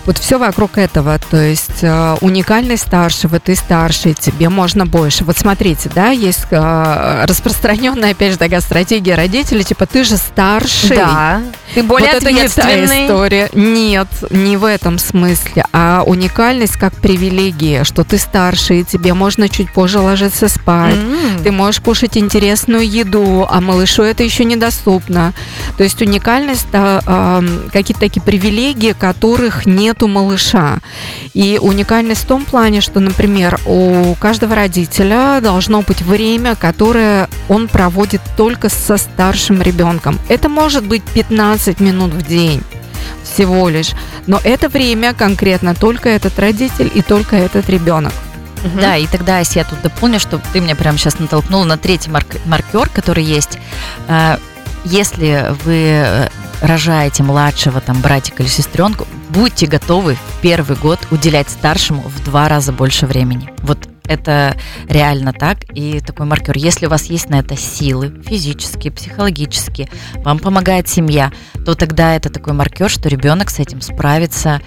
Вот 0.06 0.18
все 0.18 0.38
вокруг 0.40 0.78
этого, 0.78 1.20
то 1.20 1.38
есть 1.38 1.84
э, 1.84 2.16
уникальность 2.22 2.84
старшего, 2.84 3.40
ты 3.40 3.56
старший, 3.56 4.14
тебе 4.14 4.50
можно 4.50 4.86
больше. 4.86 5.24
Вот 5.24 5.38
смотрите, 5.38 5.90
да, 5.94 6.10
есть 6.10 6.46
э, 6.50 7.26
распространенная, 7.26 8.12
опять 8.12 8.34
же, 8.34 8.38
такая 8.38 8.62
стратегия 8.62 9.16
родителей, 9.16 9.64
типа 9.64 9.86
ты 9.86 10.04
же 10.04 10.18
старший. 10.18 10.98
Да, 10.98 11.42
ты 11.76 11.84
более 11.84 12.14
вот 12.14 12.24
это 12.24 12.32
не 12.32 12.48
та 12.48 12.62
ответственный. 12.62 13.06
история. 13.06 13.50
Нет, 13.54 14.08
не 14.32 14.58
в 14.58 14.66
этом 14.66 14.98
смысле, 15.00 15.66
а 15.72 16.04
уникальность 16.06 16.78
как 16.78 16.94
привилегия, 16.96 17.84
что 17.84 18.04
ты 18.04 18.18
старший, 18.18 18.84
тебе 18.84 19.14
можно 19.14 19.50
чуть 19.50 19.72
позже 19.72 20.00
ложиться 20.00 20.48
спать. 20.48 20.96
М. 20.96 21.44
Ты 21.44 21.52
можешь 21.52 21.82
кушать 21.82 22.18
интересную 22.18 22.90
еду, 22.90 23.46
а 23.50 23.62
малышу 23.62 24.04
это 24.04 24.24
еще 24.24 24.46
недоступно. 24.46 25.34
То 25.78 25.84
есть 25.84 26.02
уникальность, 26.02 26.68
да, 26.72 27.02
ам, 27.06 27.70
какие-то 27.72 28.02
такие 28.02 28.22
привилегии, 28.22 28.94
которых 29.32 29.66
нет 29.66 30.04
у 30.04 30.08
малыша. 30.08 30.80
И 31.34 31.58
уникальность 31.62 32.24
в 32.24 32.28
том 32.28 32.44
плане, 32.44 32.82
что, 32.82 33.00
например, 33.00 33.60
у 33.66 34.14
каждого 34.20 34.56
родителя 34.56 35.40
должно 35.42 35.82
быть 35.82 36.02
время, 36.02 36.56
которое 36.56 37.30
он 37.48 37.68
проводит 37.70 38.22
только 38.36 38.68
со 38.70 38.98
старшим 38.98 39.62
ребенком. 39.62 40.20
Это 40.28 40.50
может 40.50 40.86
быть 40.86 41.02
15 41.14 41.80
минут 41.80 42.12
в 42.14 42.28
день 42.28 42.62
всего 43.24 43.70
лишь. 43.70 43.92
Но 44.28 44.40
это 44.44 44.68
время 44.68 45.14
конкретно 45.14 45.76
только 45.76 46.10
этот 46.10 46.38
родитель 46.38 46.92
и 46.94 47.02
только 47.02 47.38
этот 47.38 47.70
ребенок. 47.70 48.14
Мгм. 48.66 48.82
Да, 48.82 48.98
и 48.98 49.08
тогда, 49.08 49.40
если 49.40 49.60
я 49.60 49.66
тут 49.66 49.82
дополню, 49.82 50.20
что 50.20 50.42
ты 50.52 50.60
меня 50.60 50.76
прямо 50.76 50.98
сейчас 50.98 51.20
натолкнула 51.20 51.64
на 51.64 51.78
третий 51.78 52.10
марк- 52.12 52.40
маркер, 52.46 52.90
который 52.90 53.24
есть. 53.24 53.58
Э, 54.08 54.38
Если 54.84 55.46
вы 55.64 55.76
э, 55.76 56.30
рожаете 56.62 57.24
младшего 57.24 57.82
там 57.82 58.02
братика 58.02 58.44
или 58.44 58.50
сестренку, 58.50 59.08
будьте 59.30 59.68
готовы 59.68 60.16
в 60.16 60.42
первый 60.42 60.78
год 60.78 61.00
уделять 61.12 61.50
старшему 61.50 62.04
в 62.04 62.24
два 62.24 62.48
раза 62.48 62.72
больше 62.72 63.08
времени. 63.08 63.50
Вот 63.60 63.90
это 64.06 64.56
реально 64.88 65.34
так. 65.34 65.60
И 65.74 66.00
такой 66.02 66.26
маркер. 66.26 66.58
Если 66.58 66.86
у 66.86 66.90
вас 66.90 67.06
есть 67.06 67.30
на 67.30 67.40
это 67.40 67.56
силы, 67.56 68.22
физические, 68.26 68.92
психологические, 68.92 69.90
вам 70.16 70.40
помогает 70.40 70.90
семья, 70.90 71.32
то 71.66 71.76
тогда 71.76 72.16
это 72.16 72.30
такой 72.30 72.54
маркер, 72.54 72.90
что 72.90 73.10
ребенок 73.10 73.50
с 73.50 73.60
этим 73.60 73.82
справится, 73.82 74.62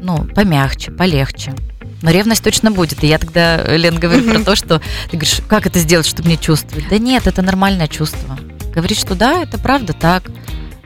ну, 0.00 0.24
помягче, 0.24 0.90
полегче. 0.90 1.54
Но 2.02 2.10
ревность 2.10 2.44
точно 2.44 2.70
будет. 2.70 3.02
И 3.02 3.06
я 3.06 3.18
тогда, 3.18 3.62
Лен, 3.76 3.98
говорю 3.98 4.30
про 4.30 4.42
то, 4.44 4.56
что 4.56 4.80
ты 5.10 5.16
говоришь, 5.16 5.40
как 5.48 5.66
это 5.66 5.78
сделать, 5.78 6.06
чтобы 6.06 6.28
не 6.28 6.38
чувствовать? 6.38 6.88
Да 6.88 6.98
нет, 6.98 7.26
это 7.26 7.42
нормальное 7.42 7.88
чувство. 7.88 8.38
Говорит, 8.74 8.98
что 8.98 9.14
да, 9.14 9.42
это 9.42 9.58
правда 9.58 9.92
так. 9.92 10.24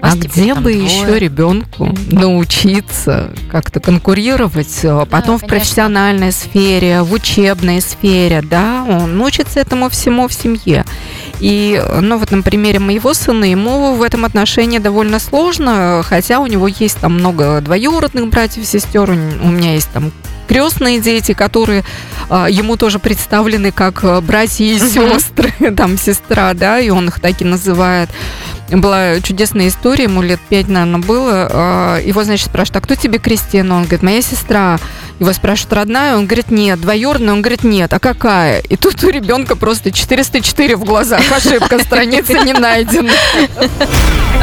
А 0.03 0.17
где 0.17 0.53
бы 0.55 0.73
двое. 0.73 0.85
еще 0.85 1.17
ребенку 1.21 1.95
научиться 2.11 3.31
как-то 3.53 3.79
конкурировать, 3.79 4.81
э, 4.83 5.07
потом 5.09 5.39
в 5.39 5.43
конечно. 5.43 5.49
профессиональной 5.49 6.33
сфере, 6.33 7.03
в 7.03 7.13
учебной 7.13 7.81
сфере, 7.81 8.43
да, 8.43 8.85
он 8.89 9.21
учится 9.21 9.61
этому 9.61 9.89
всему 9.89 10.27
в 10.27 10.35
семье. 10.35 10.85
И, 11.39 11.81
э, 11.81 12.01
ну, 12.01 12.19
вот 12.19 12.33
на 12.33 12.43
примере 12.43 12.81
моего 12.81 13.15
сына, 13.15 13.45
ему 13.45 13.95
в 13.95 14.03
этом 14.03 14.25
отношении 14.25 14.79
довольно 14.79 15.21
сложно, 15.21 16.03
хотя 16.05 16.41
у 16.41 16.47
него 16.47 16.67
есть 16.67 16.99
там 16.99 17.15
много 17.15 17.61
двоюродных 17.61 18.29
братьев 18.29 18.65
и 18.65 18.67
сестер, 18.67 19.09
у 19.09 19.15
меня 19.15 19.75
есть 19.75 19.91
там 19.93 20.11
крестные 20.49 21.01
дети, 21.01 21.33
которые 21.33 21.85
а, 22.29 22.47
ему 22.47 22.77
тоже 22.77 22.99
представлены 22.99 23.73
как 23.73 24.05
э, 24.05 24.21
братья 24.21 24.65
и 24.65 24.79
сестры, 24.79 25.53
там 25.77 25.97
сестра, 25.97 26.53
да, 26.55 26.81
и 26.81 26.91
он 26.91 27.09
их 27.09 27.21
так 27.21 27.41
и 27.41 27.45
называет. 27.45 28.11
Была 28.73 29.21
чудесная 29.21 29.69
история, 29.69 30.05
ему 30.05 30.23
лет 30.23 30.41
пять, 30.49 30.69
наверное, 30.69 31.01
было. 31.01 31.49
а, 31.51 31.99
Его, 32.01 32.25
значит, 32.25 32.47
спрашивают, 32.47 32.77
а 32.77 32.81
кто 32.81 32.95
тебе 32.95 33.19
Кристина? 33.19 33.77
Он 33.77 33.83
говорит, 33.83 34.03
моя 34.03 34.23
сестра. 34.23 34.79
Его 35.19 35.33
спрашивают, 35.35 35.75
родная? 35.75 36.17
Он 36.17 36.27
говорит, 36.27 36.51
нет. 36.51 36.81
Двоюродная? 36.81 37.35
Он 37.35 37.43
говорит, 37.43 37.65
нет. 37.65 37.93
А 37.93 37.99
какая? 38.01 38.61
И 38.61 38.77
тут 38.77 39.05
у 39.05 39.11
ребенка 39.11 39.55
просто 39.57 39.93
404 39.93 40.75
в 40.77 40.85
глазах. 40.85 41.21
Ошибка, 41.31 41.79
страница 41.79 42.33
не 42.45 42.55
найдена. 42.55 43.13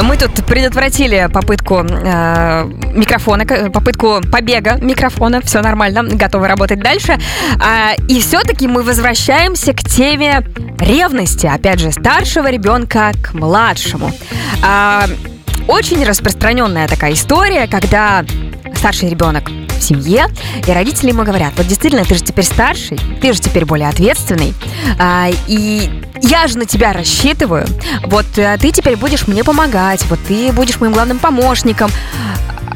Мы 0.04 0.16
тут 0.16 0.46
предотвратили 0.46 1.28
попытку 1.34 1.84
э, 1.84 2.66
микрофона, 2.94 3.46
попытку 3.46 4.22
побега 4.32 4.78
микрофона. 4.80 5.42
Все 5.42 5.62
нормально, 5.62 6.04
готовы 6.04 6.48
работать 6.48 6.80
дальше. 6.80 7.20
А, 7.60 7.96
и 8.08 8.22
все-таки 8.22 8.68
мы 8.68 8.84
возвращаемся 8.84 9.74
к 9.74 9.80
теме 9.84 10.44
ревности. 10.80 11.48
Опять 11.48 11.80
же, 11.80 11.92
старшего 11.92 12.50
ребенка 12.50 13.12
к 13.22 13.34
младшему. 13.34 14.14
А, 14.62 15.06
очень 15.68 16.04
распространенная 16.04 16.88
такая 16.88 17.14
история, 17.14 17.68
когда 17.68 18.26
старший 18.76 19.10
ребенок 19.10 19.50
в 19.50 19.82
семье, 19.82 20.28
и 20.66 20.72
родители 20.72 21.10
ему 21.10 21.24
говорят, 21.24 21.54
вот 21.58 21.68
действительно, 21.68 22.06
ты 22.06 22.16
же 22.16 22.24
теперь 22.24 22.46
старший, 22.46 23.00
ты 23.22 23.34
же 23.34 23.40
теперь 23.40 23.66
более 23.66 23.90
ответственный, 23.90 24.54
а, 24.98 25.30
и 25.48 25.90
я 26.22 26.48
же 26.48 26.58
на 26.58 26.66
тебя 26.66 26.94
рассчитываю, 26.94 27.66
вот 28.04 28.26
а, 28.38 28.58
ты 28.58 28.72
теперь 28.72 28.96
будешь 28.96 29.28
мне 29.28 29.44
помогать, 29.44 30.04
вот 30.06 30.20
ты 30.28 30.52
будешь 30.52 30.80
моим 30.80 30.94
главным 30.94 31.20
помощником. 31.20 31.92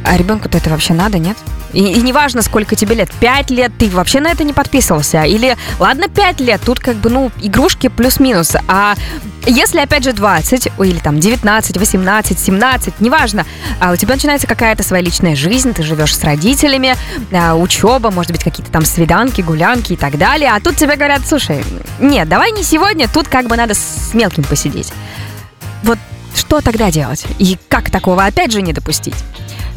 А 0.05 0.17
ребенку-то 0.17 0.57
это 0.57 0.69
вообще 0.69 0.93
надо, 0.93 1.17
нет? 1.17 1.37
И, 1.73 1.79
и 1.79 2.01
неважно, 2.01 2.41
сколько 2.41 2.75
тебе 2.75 2.95
лет, 2.95 3.09
5 3.19 3.49
лет, 3.51 3.71
ты 3.77 3.89
вообще 3.89 4.19
на 4.19 4.31
это 4.31 4.43
не 4.43 4.53
подписывался. 4.53 5.23
Или, 5.23 5.57
ладно, 5.79 6.07
5 6.07 6.39
лет, 6.39 6.61
тут 6.63 6.79
как 6.79 6.95
бы, 6.97 7.09
ну, 7.09 7.31
игрушки 7.41 7.87
плюс-минус. 7.87 8.55
А 8.67 8.95
если, 9.45 9.79
опять 9.79 10.03
же, 10.03 10.13
20, 10.13 10.69
ой, 10.77 10.89
или 10.89 10.99
там 10.99 11.19
19, 11.19 11.77
18, 11.77 12.39
17, 12.39 12.93
неважно, 12.99 13.45
а 13.79 13.91
у 13.91 13.95
тебя 13.95 14.13
начинается 14.15 14.47
какая-то 14.47 14.83
своя 14.83 15.03
личная 15.03 15.35
жизнь, 15.35 15.73
ты 15.73 15.83
живешь 15.83 16.15
с 16.15 16.23
родителями, 16.23 16.95
а, 17.31 17.55
учеба, 17.55 18.11
может 18.11 18.31
быть, 18.31 18.43
какие-то 18.43 18.71
там 18.71 18.85
свиданки, 18.85 19.41
гулянки 19.41 19.93
и 19.93 19.97
так 19.97 20.17
далее. 20.17 20.51
А 20.53 20.59
тут 20.59 20.77
тебе 20.77 20.95
говорят, 20.95 21.21
слушай, 21.27 21.63
нет, 21.99 22.29
давай 22.29 22.51
не 22.51 22.63
сегодня, 22.63 23.07
тут 23.07 23.27
как 23.27 23.47
бы 23.47 23.57
надо 23.57 23.73
с 23.73 24.13
мелким 24.13 24.43
посидеть. 24.43 24.93
Вот 25.83 25.97
что 26.35 26.61
тогда 26.61 26.91
делать? 26.91 27.25
И 27.39 27.57
как 27.67 27.89
такого 27.89 28.23
опять 28.23 28.51
же 28.51 28.61
не 28.61 28.73
допустить? 28.73 29.15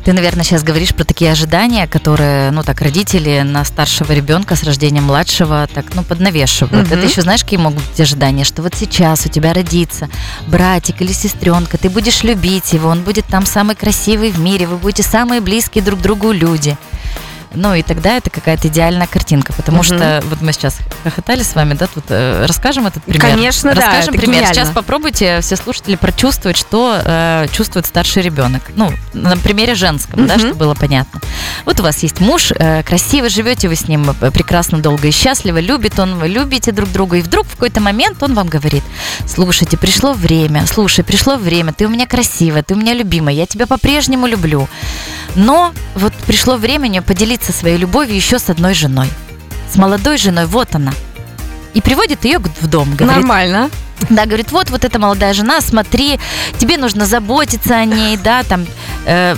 Ты, 0.06 0.12
наверное, 0.12 0.44
сейчас 0.44 0.62
говоришь 0.62 0.94
про 0.94 1.02
такие 1.02 1.32
ожидания, 1.32 1.88
которые, 1.88 2.52
ну, 2.52 2.62
так, 2.62 2.80
родители 2.80 3.42
на 3.44 3.64
старшего 3.64 4.12
ребенка 4.12 4.54
с 4.54 4.62
рождением 4.62 5.02
младшего 5.02 5.68
так, 5.74 5.86
ну, 5.96 6.04
поднавешивают. 6.04 6.86
Мгм. 6.86 6.96
Это 6.96 7.08
еще, 7.08 7.22
знаешь, 7.22 7.42
какие 7.42 7.58
могут 7.58 7.82
быть 7.82 8.00
ожидания, 8.00 8.44
что 8.44 8.62
вот 8.62 8.76
сейчас 8.76 9.26
у 9.26 9.28
тебя 9.28 9.52
родится 9.52 10.08
братик 10.46 11.02
или 11.02 11.10
сестренка, 11.10 11.76
ты 11.76 11.90
будешь 11.90 12.22
любить 12.22 12.72
его, 12.72 12.88
он 12.88 13.02
будет 13.02 13.26
там 13.26 13.44
самый 13.46 13.74
красивый 13.74 14.30
в 14.30 14.38
мире, 14.38 14.68
вы 14.68 14.76
будете 14.76 15.02
самые 15.02 15.40
близкие 15.40 15.82
друг 15.82 16.00
другу 16.00 16.30
люди. 16.30 16.78
Ну 17.54 17.74
и 17.74 17.82
тогда 17.82 18.16
это 18.16 18.28
какая-то 18.30 18.68
идеальная 18.68 19.06
картинка, 19.06 19.52
потому 19.52 19.78
Мгм. 19.78 19.84
что 19.84 20.22
вот 20.28 20.40
мы 20.42 20.52
сейчас 20.52 20.76
хохотали 21.04 21.42
с 21.42 21.54
вами, 21.54 21.74
да, 21.74 21.86
тут 21.86 22.04
э, 22.08 22.44
расскажем 22.46 22.86
этот 22.86 23.02
пример. 23.04 23.20
Конечно, 23.22 23.74
да, 23.74 23.80
расскажем 23.80 24.14
это 24.14 24.20
пример. 24.22 24.40
гениально. 24.40 24.54
Сейчас 24.54 24.70
попробуйте 24.70 25.40
все 25.40 25.56
слушатели 25.56 25.96
прочувствовать, 25.96 26.56
что 26.56 27.00
э, 27.04 27.46
чувствует 27.52 27.86
старший 27.86 28.22
ребенок. 28.22 28.62
Ну, 28.74 28.92
на 29.14 29.36
примере 29.36 29.74
женском, 29.74 30.26
да, 30.26 30.34
Мгм. 30.34 30.40
чтобы 30.40 30.54
было 30.56 30.74
понятно. 30.74 31.20
Вот 31.64 31.80
у 31.80 31.82
вас 31.82 32.02
есть 32.02 32.20
муж, 32.20 32.52
э, 32.54 32.82
красивый, 32.82 33.30
живете 33.30 33.68
вы 33.68 33.76
с 33.76 33.88
ним 33.88 34.14
э, 34.20 34.30
прекрасно, 34.30 34.78
долго 34.80 35.08
и 35.08 35.10
счастливо, 35.10 35.58
любит 35.58 35.98
он, 35.98 36.18
вы 36.18 36.28
любите 36.28 36.72
друг 36.72 36.90
друга, 36.92 37.16
и 37.16 37.22
вдруг 37.22 37.46
в 37.46 37.52
какой-то 37.52 37.80
момент 37.80 38.22
он 38.22 38.34
вам 38.34 38.48
говорит, 38.48 38.82
слушайте, 39.26 39.76
пришло 39.76 40.12
время, 40.12 40.66
слушай, 40.66 41.04
пришло 41.04 41.36
время, 41.36 41.72
ты 41.72 41.86
у 41.86 41.88
меня 41.88 42.06
красивая, 42.06 42.62
ты 42.62 42.74
у 42.74 42.76
меня 42.76 42.92
любимая, 42.92 43.34
я 43.34 43.46
тебя 43.46 43.66
по-прежнему 43.66 44.26
люблю. 44.26 44.68
Но 45.36 45.72
вот 45.94 46.14
пришло 46.26 46.56
время 46.56 47.02
поделиться 47.02 47.52
своей 47.52 47.76
любовью 47.76 48.16
еще 48.16 48.38
с 48.38 48.50
одной 48.50 48.74
женой. 48.74 49.08
С 49.70 49.76
молодой 49.76 50.16
женой, 50.18 50.46
вот 50.46 50.74
она. 50.74 50.92
И 51.74 51.80
приводит 51.82 52.24
ее 52.24 52.38
в 52.38 52.66
дом. 52.66 52.96
Говорит, 52.96 53.16
Нормально. 53.18 53.70
да, 54.08 54.24
говорит, 54.24 54.50
вот, 54.50 54.70
вот 54.70 54.84
эта 54.84 54.98
молодая 54.98 55.34
жена, 55.34 55.60
смотри, 55.60 56.18
тебе 56.58 56.78
нужно 56.78 57.04
заботиться 57.04 57.76
о 57.76 57.84
ней, 57.84 58.16
да, 58.16 58.42
там, 58.44 58.66
э, 59.04 59.36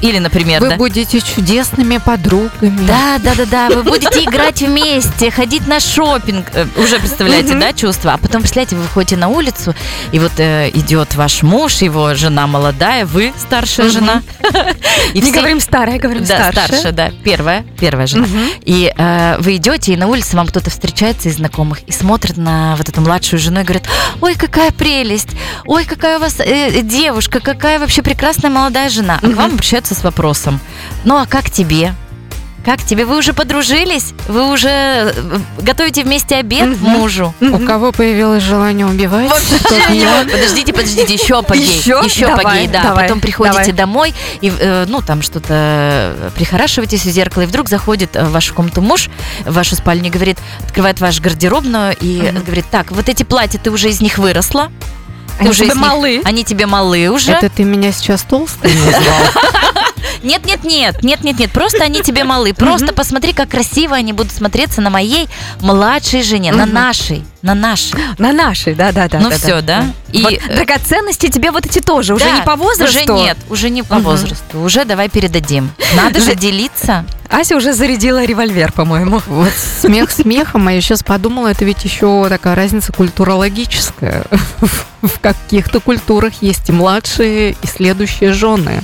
или, 0.00 0.18
например, 0.18 0.60
Вы 0.60 0.70
да. 0.70 0.76
будете 0.76 1.20
чудесными 1.20 1.98
подругами. 1.98 2.86
Да, 2.86 3.18
да, 3.22 3.34
да, 3.34 3.46
да, 3.46 3.68
вы 3.70 3.82
будете 3.82 4.24
играть 4.24 4.60
вместе, 4.62 5.30
ходить 5.30 5.66
на 5.66 5.80
шопинг. 5.80 6.46
Э, 6.54 6.66
Уже 6.76 6.98
представляете, 6.98 7.54
да, 7.54 7.72
чувства? 7.72 8.14
А 8.14 8.18
потом, 8.18 8.40
представляете, 8.42 8.76
вы 8.76 8.82
выходите 8.82 9.16
на 9.16 9.28
улицу, 9.28 9.74
и 10.12 10.18
вот 10.18 10.32
э, 10.38 10.70
идет 10.74 11.14
ваш 11.14 11.42
муж, 11.42 11.76
его 11.82 12.14
жена 12.14 12.46
молодая, 12.46 13.06
вы 13.06 13.32
старшая 13.38 13.90
жена. 13.90 14.22
И 15.14 15.20
Не 15.20 15.22
все- 15.22 15.32
говорим 15.38 15.60
старая, 15.60 15.98
говорим 15.98 16.24
да, 16.24 16.36
старшая. 16.38 16.66
старшая, 16.66 16.92
да, 16.92 17.10
первая, 17.24 17.64
первая 17.78 18.06
жена. 18.06 18.26
И 18.64 18.92
э, 18.96 19.36
вы 19.40 19.56
идете, 19.56 19.92
и 19.92 19.96
на 19.96 20.06
улице 20.08 20.36
вам 20.36 20.46
кто-то 20.46 20.70
встречается 20.70 21.28
из 21.28 21.36
знакомых 21.36 21.80
и 21.86 21.92
смотрит 21.92 22.36
на 22.36 22.74
вот 22.76 22.88
эту 22.88 23.00
младшую 23.00 23.38
жену 23.40 23.60
и 23.60 23.64
говорит, 23.64 23.84
ой, 24.20 24.34
какая 24.34 24.70
прелесть, 24.72 25.28
ой, 25.66 25.84
какая 25.84 26.18
у 26.18 26.20
вас 26.20 26.36
э, 26.40 26.82
девушка, 26.82 27.40
какая 27.40 27.78
вообще 27.78 28.02
прекрасная 28.02 28.50
молодая 28.50 28.88
жена. 28.88 29.18
А 29.22 29.26
к 29.26 29.34
вам 29.34 29.52
обращаются 29.54 29.89
с 29.94 30.02
вопросом, 30.04 30.60
ну 31.04 31.16
а 31.18 31.26
как 31.26 31.50
тебе? 31.50 31.94
Как 32.62 32.82
тебе? 32.84 33.06
Вы 33.06 33.16
уже 33.16 33.32
подружились? 33.32 34.12
Вы 34.28 34.52
уже 34.52 34.68
э, 34.68 35.12
готовите 35.62 36.04
вместе 36.04 36.36
обед 36.36 36.68
Мгм. 36.68 36.90
мужу? 36.90 37.34
У 37.40 37.58
кого 37.60 37.90
появилось 37.90 38.42
желание 38.42 38.84
убивать? 38.86 39.30
Подождите, 40.30 40.72
подождите, 40.74 41.14
еще 41.14 41.42
погей. 41.42 41.64
Еще? 41.78 42.02
Еще 42.04 42.26
Давай, 42.26 42.44
погей, 42.44 42.66
да. 42.66 42.82
давай, 42.82 43.04
Потом 43.04 43.20
приходите 43.20 43.72
давай. 43.72 43.72
домой 43.72 44.14
и, 44.42 44.52
э, 44.56 44.84
ну, 44.88 45.00
там 45.00 45.22
что-то 45.22 45.46
э, 45.54 46.30
прихорашиваетесь 46.36 47.02
в 47.06 47.10
зеркало, 47.10 47.42
и 47.44 47.46
вдруг 47.46 47.70
заходит 47.70 48.14
в 48.14 48.30
вашу 48.30 48.52
комнату 48.52 48.82
муж, 48.82 49.08
в 49.46 49.54
вашу 49.54 49.74
спальню, 49.74 50.08
и 50.08 50.10
говорит, 50.10 50.38
открывает 50.62 51.00
вашу 51.00 51.22
гардеробную 51.22 51.96
и 51.98 52.30
говорит, 52.44 52.66
так, 52.70 52.90
вот 52.90 53.08
эти 53.08 53.22
платья, 53.22 53.58
ты 53.58 53.70
уже 53.70 53.88
из 53.88 54.02
них 54.02 54.18
выросла. 54.18 54.66
Ты 55.38 55.44
Они 55.44 55.50
уже 55.50 55.60
тебе 55.64 55.68
них- 55.68 55.76
малы. 55.82 56.20
Они 56.26 56.44
тебе 56.44 56.66
малы 56.66 57.08
уже. 57.08 57.32
Это 57.32 57.48
ты 57.48 57.64
меня 57.64 57.90
сейчас 57.92 58.22
толстой 58.24 58.74
назвал? 58.74 59.16
Нет, 60.22 60.44
нет, 60.46 60.64
нет, 60.64 61.02
нет, 61.02 61.22
нет, 61.24 61.38
нет. 61.38 61.50
Просто 61.50 61.84
они 61.84 62.02
тебе 62.02 62.24
малы. 62.24 62.52
Просто 62.54 62.92
посмотри, 62.92 63.32
как 63.32 63.48
красиво 63.50 63.96
они 63.96 64.12
будут 64.12 64.32
смотреться 64.32 64.80
на 64.80 64.90
моей 64.90 65.28
младшей 65.60 66.22
жене, 66.22 66.52
на 66.52 66.66
нашей, 66.66 67.24
на 67.42 67.54
нашей. 67.54 67.98
На 68.18 68.32
нашей, 68.32 68.74
да-да-да. 68.74 69.18
Ну 69.18 69.30
все, 69.30 69.60
да? 69.62 69.84
И 70.12 70.22
Вот 70.22 70.32
э, 70.32 70.54
драгоценности 70.56 71.28
тебе 71.30 71.50
вот 71.50 71.64
эти 71.64 71.78
тоже, 71.80 72.14
уже 72.14 72.24
Да, 72.24 72.36
не 72.36 72.42
по 72.42 72.56
возрасту. 72.56 73.14
Уже 73.14 73.22
нет, 73.24 73.38
уже 73.48 73.70
не 73.70 73.82
по 73.82 73.94
Мгм. 73.96 74.04
возрасту. 74.04 74.60
Уже 74.60 74.84
давай 74.84 75.08
передадим. 75.08 75.70
Надо 75.96 76.20
же 76.20 76.32
Же- 76.32 76.34
делиться. 76.36 77.04
Ася 77.30 77.56
уже 77.56 77.72
зарядила 77.72 78.24
револьвер, 78.24 78.72
по-моему. 78.72 79.22
Вот 79.26 79.52
смех 79.80 80.10
смехом, 80.10 80.68
а 80.68 80.72
я 80.72 80.80
сейчас 80.80 81.02
подумала, 81.02 81.48
это 81.48 81.64
ведь 81.64 81.84
еще 81.84 82.26
такая 82.28 82.54
разница 82.54 82.92
культурологическая. 82.92 84.24
В 85.02 85.18
каких-то 85.20 85.80
культурах 85.80 86.34
есть 86.42 86.68
и 86.68 86.72
младшие, 86.72 87.52
и 87.62 87.66
следующие 87.66 88.32
жены. 88.34 88.82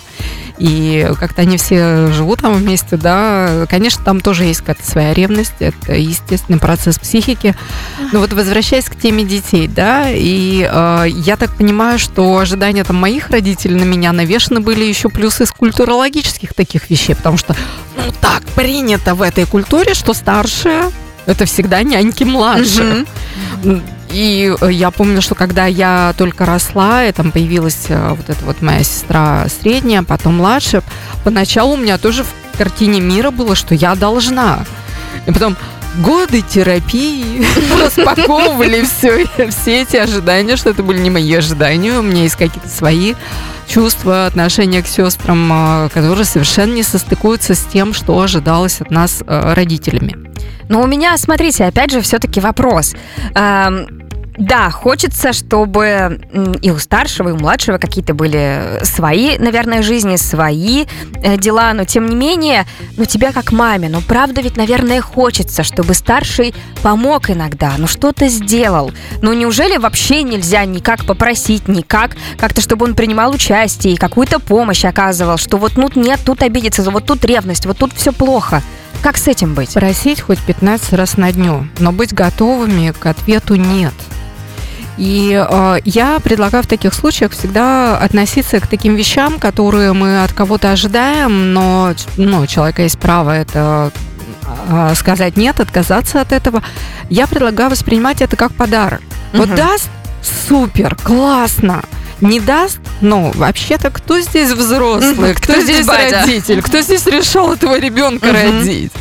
И 0.59 1.11
как-то 1.19 1.43
они 1.43 1.59
все 1.59 2.11
живут 2.13 2.41
там 2.41 2.55
вместе, 2.55 2.97
да. 2.97 3.67
Конечно, 3.69 4.05
там 4.05 4.21
тоже 4.21 4.45
есть 4.45 4.61
какая-то 4.61 4.89
своя 4.89 5.13
ревность, 5.13 5.55
это 5.61 5.95
естественный 5.95 6.59
процесс 6.59 6.99
психики. 6.99 7.55
Но 8.13 8.21
вот 8.21 8.33
возвращаясь 8.33 8.87
к 8.87 8.97
теме 8.97 9.25
детей, 9.25 9.69
да, 9.69 10.11
и 10.11 10.67
э, 10.69 11.05
я 11.09 11.37
так 11.37 11.55
понимаю, 11.57 11.99
что 11.99 12.39
ожидания 12.39 12.85
там 12.85 12.97
моих 12.97 13.31
родителей 13.31 13.77
на 13.77 13.85
меня 13.85 14.13
навешаны 14.13 14.61
были 14.61 14.85
еще 14.85 15.09
плюс 15.09 15.41
из 15.41 15.51
культурологических 15.51 16.55
таких 16.55 16.89
вещей, 16.91 17.15
потому 17.15 17.37
что, 17.37 17.55
ну 17.97 18.13
так 18.21 18.43
принято 18.55 19.15
в 19.15 19.23
этой 19.23 19.45
культуре, 19.45 19.95
что 19.95 20.15
старшие 20.15 20.91
это 21.27 21.45
всегда 21.45 21.83
няньки 21.83 22.25
младших. 22.25 23.07
Мгм. 23.63 23.83
И 24.11 24.55
э, 24.61 24.73
я 24.73 24.91
помню, 24.91 25.21
что 25.21 25.35
когда 25.35 25.67
я 25.67 26.15
только 26.17 26.47
росла, 26.47 27.05
и 27.05 27.13
там 27.13 27.33
появилась 27.33 27.87
э, 27.89 28.11
вот 28.11 28.29
эта 28.29 28.45
вот 28.45 28.63
моя 28.63 28.83
сестра 28.83 29.47
средняя, 29.49 30.03
потом 30.03 30.37
младшая, 30.37 30.83
поначалу 31.25 31.75
у 31.75 31.77
меня 31.77 31.99
тоже 31.99 32.25
в 32.25 32.59
картине 32.59 33.01
мира 33.01 33.31
было, 33.31 33.55
что 33.55 33.75
я 33.75 33.95
должна. 33.95 34.65
И 35.27 35.33
потом 35.33 35.57
годы 35.99 36.43
терапии 36.43 37.45
распаковывали 37.83 38.85
все, 38.85 39.27
все 39.51 39.83
эти 39.83 39.97
ожидания, 39.97 40.57
что 40.57 40.71
это 40.71 40.83
были 40.83 40.99
не 40.99 41.11
мои 41.11 41.33
ожидания, 41.35 41.99
у 41.99 42.03
меня 42.03 42.23
есть 42.23 42.37
какие-то 42.37 42.69
свои 42.69 43.15
чувства, 43.67 44.27
отношения 44.27 44.83
к 44.83 44.87
сестрам, 44.87 45.87
э, 45.87 45.89
которые 45.91 46.25
совершенно 46.25 46.75
не 46.75 46.83
состыкуются 46.83 47.55
с 47.55 47.65
тем, 47.65 47.95
что 47.95 48.21
ожидалось 48.21 48.81
от 48.81 48.91
нас 48.91 49.23
э, 49.27 49.55
родителями. 49.55 50.17
Но 50.69 50.83
у 50.83 50.87
меня, 50.87 51.17
смотрите, 51.17 51.65
опять 51.65 51.93
же, 51.93 52.01
все-таки 52.01 52.41
вопрос. 52.41 52.95
Эм, 53.35 54.06
да, 54.39 54.71
хочется, 54.71 55.33
чтобы 55.33 56.21
и 56.61 56.71
у 56.71 56.79
старшего, 56.79 57.31
и 57.31 57.33
у 57.33 57.37
младшего 57.37 57.79
какие-то 57.79 58.15
были 58.15 58.81
свои, 58.83 59.39
наверное, 59.39 59.83
жизни, 59.83 60.17
свои 60.17 60.85
э, 61.23 61.39
дела, 61.39 61.73
но 61.73 61.85
тем 61.85 62.07
не 62.07 62.17
менее, 62.17 62.67
ну 62.97 63.05
тебя 63.05 63.33
как 63.33 63.53
маме, 63.53 63.89
ну 63.89 64.01
правда 64.01 64.41
ведь, 64.41 64.57
наверное, 64.57 65.01
хочется, 65.01 65.63
чтобы 65.63 65.95
старший 65.95 66.55
помог 66.83 67.31
иногда, 67.31 67.73
ну 67.79 67.87
что-то 67.87 68.29
сделал. 68.29 68.93
Ну 69.23 69.33
неужели 69.33 69.77
вообще 69.79 70.23
нельзя 70.23 70.65
никак 70.65 71.07
попросить, 71.07 71.69
никак 71.69 72.17
как-то, 72.37 72.61
чтобы 72.61 72.85
он 72.85 72.95
принимал 72.95 73.33
участие 73.33 73.95
и 73.95 73.97
какую-то 73.97 74.39
помощь 74.39 74.85
оказывал, 74.85 75.39
что 75.39 75.57
вот 75.57 75.77
ну 75.77 75.91
нет, 75.95 76.21
тут 76.25 76.43
обидеться, 76.43 76.83
вот 76.91 77.07
тут 77.07 77.25
ревность, 77.25 77.67
вот 77.67 77.79
тут 77.79 77.93
все 77.95 78.13
плохо. 78.13 78.63
Как 79.03 79.17
с 79.17 79.29
этим 79.29 79.55
быть? 79.55 79.75
Просить 79.75 80.21
хоть 80.21 80.41
15 80.41 80.93
раз 80.95 81.17
на 81.17 81.33
дню, 81.33 81.69
но 81.79 81.93
быть 81.93 82.13
готовыми 82.13 82.93
к 82.99 83.07
ответу 83.07 83.55
нет. 83.55 83.95
И 84.97 85.33
э, 85.33 85.79
я 85.85 86.19
предлагаю 86.21 86.65
в 86.65 86.67
таких 86.67 86.95
случаях 86.95 87.33
всегда 87.33 87.99
относиться 87.99 88.61
к 88.61 88.67
таким 88.67 88.95
вещам, 88.95 89.39
которые 89.39 89.93
мы 89.93 90.23
от 90.23 90.33
кого-то 90.33 90.71
ожидаем, 90.71 91.53
но 91.53 91.93
ну, 92.17 92.41
у 92.41 92.47
человека 92.47 92.83
есть 92.83 92.99
право 92.99 93.31
это 93.31 93.93
э, 94.69 94.95
сказать 94.95 95.37
нет, 95.37 95.61
отказаться 95.61 96.21
от 96.21 96.33
этого. 96.33 96.63
Я 97.11 97.27
предлагаю 97.27 97.71
воспринимать 97.71 98.23
это 98.23 98.37
как 98.37 98.53
подарок. 98.53 99.03
Вот 99.33 99.49
Мгм. 99.49 99.57
даст 99.57 99.89
супер, 100.49 100.97
классно. 100.97 101.83
Не 102.21 102.41
даст, 102.41 102.79
ну, 103.01 103.31
вообще-то, 103.35 103.91
кто 103.91 104.21
здесь 104.21 104.51
взрослый, 104.51 105.35
кто, 105.35 105.53
Кто 105.53 105.63
здесь 105.63 105.87
батя? 105.87 106.21
родитель, 106.23 106.63
кто 106.63 106.81
здесь 106.81 107.07
решил 107.07 107.53
этого 107.53 107.79
ребенка 107.79 108.33
родить. 108.33 108.93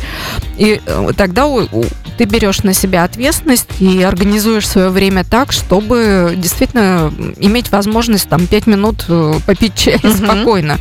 И 0.58 0.80
э, 0.84 1.10
тогда 1.16 1.46
у- 1.46 1.64
у- 1.72 1.84
ты 2.18 2.24
берешь 2.24 2.62
на 2.62 2.72
себя 2.74 3.04
ответственность 3.04 3.68
и 3.78 4.02
организуешь 4.02 4.66
свое 4.68 4.88
время 4.90 5.24
так, 5.24 5.52
чтобы 5.52 6.34
действительно 6.36 7.12
иметь 7.38 7.70
возможность 7.72 8.28
там 8.28 8.46
пять 8.46 8.66
минут 8.66 9.04
э, 9.08 9.34
попить 9.46 9.74
чай 9.74 9.98
спокойно. 9.98 10.78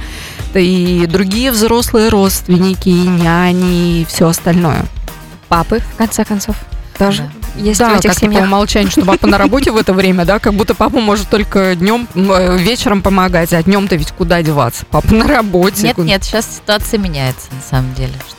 И 0.53 1.05
другие 1.09 1.51
взрослые 1.51 2.07
родственники, 2.09 2.87
и 2.87 3.07
няни, 3.07 4.01
и 4.01 4.05
все 4.05 4.27
остальное. 4.27 4.85
Папы, 5.49 5.79
в 5.93 5.97
конце 5.97 6.23
концов, 6.23 6.55
тоже 6.97 7.29
есть 7.57 7.79
Да, 7.79 7.89
в 7.89 7.99
этих 7.99 8.09
как 8.11 8.19
по 8.19 8.25
семьях. 8.25 8.43
умолчанию, 8.43 8.91
что 8.91 9.05
папа 9.05 9.27
на 9.27 9.37
работе 9.37 9.71
в 9.71 9.77
это 9.77 9.93
время, 9.93 10.25
да, 10.25 10.39
как 10.39 10.53
будто 10.53 10.73
папа 10.75 10.99
может 10.99 11.29
только 11.29 11.75
днем, 11.75 12.07
вечером 12.15 13.01
помогать, 13.01 13.53
а 13.53 13.61
днем-то 13.63 13.95
ведь 13.95 14.11
куда 14.11 14.41
деваться? 14.41 14.85
Папа 14.89 15.13
на 15.13 15.27
работе. 15.27 15.83
Нет, 15.83 15.97
нет, 15.97 16.23
сейчас 16.23 16.57
ситуация 16.57 16.99
меняется 16.99 17.47
на 17.51 17.61
самом 17.61 17.93
деле. 17.93 18.13
что- 18.27 18.35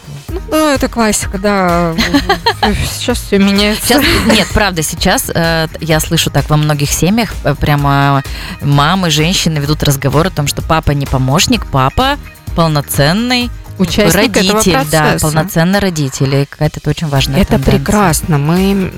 Ну, 0.50 0.68
это 0.68 0.88
классика, 0.88 1.38
да. 1.38 1.94
Сейчас 2.98 3.18
все 3.20 3.38
меняется. 3.38 3.86
Сейчас, 3.86 4.02
нет, 4.26 4.46
правда, 4.52 4.82
сейчас 4.82 5.30
э, 5.34 5.68
я 5.80 6.00
слышу 6.00 6.30
так 6.30 6.50
во 6.50 6.56
многих 6.56 6.90
семьях, 6.90 7.30
э, 7.44 7.54
прямо 7.54 8.22
мамы, 8.60 9.10
женщины 9.10 9.58
ведут 9.58 9.82
разговор 9.84 10.26
о 10.26 10.30
том, 10.30 10.46
что 10.46 10.62
папа 10.62 10.90
не 10.90 11.06
помощник, 11.06 11.64
папа 11.70 12.18
полноценный 12.56 13.50
Участник 13.78 14.36
этого 14.36 14.54
родитель, 14.54 14.72
да, 14.90 15.02
процесса. 15.02 15.26
полноценный 15.26 15.78
родитель. 15.78 16.34
И 16.34 16.44
какая-то 16.46 16.80
это 16.80 16.90
очень 16.90 17.08
важная 17.08 17.40
Это 17.40 17.50
тенденция. 17.52 17.78
прекрасно. 17.78 18.38
Мы, 18.38 18.90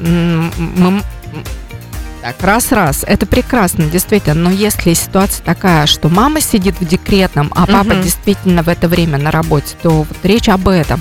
мы 0.59 1.03
так, 2.23 2.37
раз-раз, 2.43 3.05
это 3.07 3.27
прекрасно, 3.27 3.85
действительно. 3.85 4.35
Но 4.35 4.51
если 4.51 4.93
ситуация 4.95 5.45
такая, 5.45 5.87
что 5.87 6.09
мама 6.09 6.41
сидит 6.41 6.79
в 6.81 6.85
декретном, 6.87 7.51
а 7.55 7.67
папа 7.67 7.95
Мгм. 7.95 8.03
действительно 8.03 8.63
в 8.63 8.69
это 8.69 8.89
время 8.89 9.19
на 9.19 9.31
работе, 9.31 9.77
то 9.83 9.91
вот 10.03 10.17
речь 10.25 10.49
об 10.49 10.69
этом. 10.69 11.01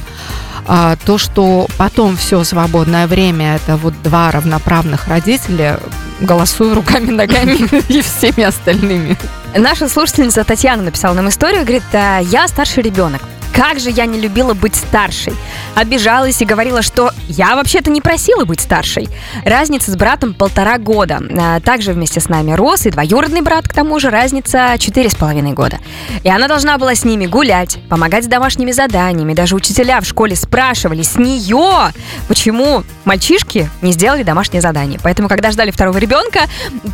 А, 0.69 0.95
то, 1.05 1.17
что 1.17 1.67
потом 1.77 2.17
все 2.17 2.43
свободное 2.43 3.07
время, 3.07 3.55
это 3.55 3.77
вот 3.77 3.93
два 4.03 4.31
равноправных 4.31 5.07
родителя, 5.07 5.79
голосую 6.19 6.75
руками, 6.75 7.09
ногами 7.09 7.57
и 7.91 8.01
всеми 8.01 8.43
остальными. 8.43 9.17
Наша 9.55 9.87
слушательница 9.89 10.43
Татьяна 10.43 10.83
написала 10.83 11.13
нам 11.13 11.29
историю, 11.29 11.61
говорит, 11.61 11.83
«А, 11.93 12.19
я 12.19 12.47
старший 12.47 12.83
ребенок. 12.83 13.21
Как 13.53 13.79
же 13.79 13.89
я 13.89 14.05
не 14.05 14.19
любила 14.19 14.53
быть 14.53 14.75
старшей. 14.75 15.33
Обижалась 15.75 16.41
и 16.41 16.45
говорила, 16.45 16.81
что 16.81 17.11
я 17.27 17.55
вообще-то 17.55 17.89
не 17.89 18.01
просила 18.01 18.45
быть 18.45 18.61
старшей. 18.61 19.09
Разница 19.43 19.91
с 19.91 19.95
братом 19.95 20.33
полтора 20.33 20.77
года. 20.77 21.19
А, 21.39 21.59
Также 21.59 21.93
вместе 21.93 22.19
с 22.19 22.29
нами 22.29 22.51
рос 22.53 22.85
и 22.85 22.91
двоюродный 22.91 23.41
брат, 23.41 23.67
к 23.67 23.73
тому 23.73 23.99
же 23.99 24.09
разница 24.09 24.75
четыре 24.79 25.09
с 25.09 25.15
половиной 25.15 25.53
года. 25.53 25.79
И 26.23 26.29
она 26.29 26.47
должна 26.47 26.77
была 26.77 26.95
с 26.95 27.03
ними 27.03 27.25
гулять, 27.25 27.77
помогать 27.89 28.25
с 28.25 28.27
домашними 28.27 28.71
заданиями. 28.71 29.33
Даже 29.33 29.55
учителя 29.55 30.01
в 30.01 30.05
школе 30.05 30.35
спрашивали 30.35 31.01
с 31.01 31.15
нее, 31.17 31.91
почему 32.27 32.83
мальчишки 33.05 33.69
не 33.81 33.91
сделали 33.91 34.23
домашнее 34.23 34.61
задание. 34.61 34.99
Поэтому, 35.01 35.27
когда 35.27 35.51
ждали 35.51 35.71
второго 35.71 35.97
ребенка, 35.97 36.41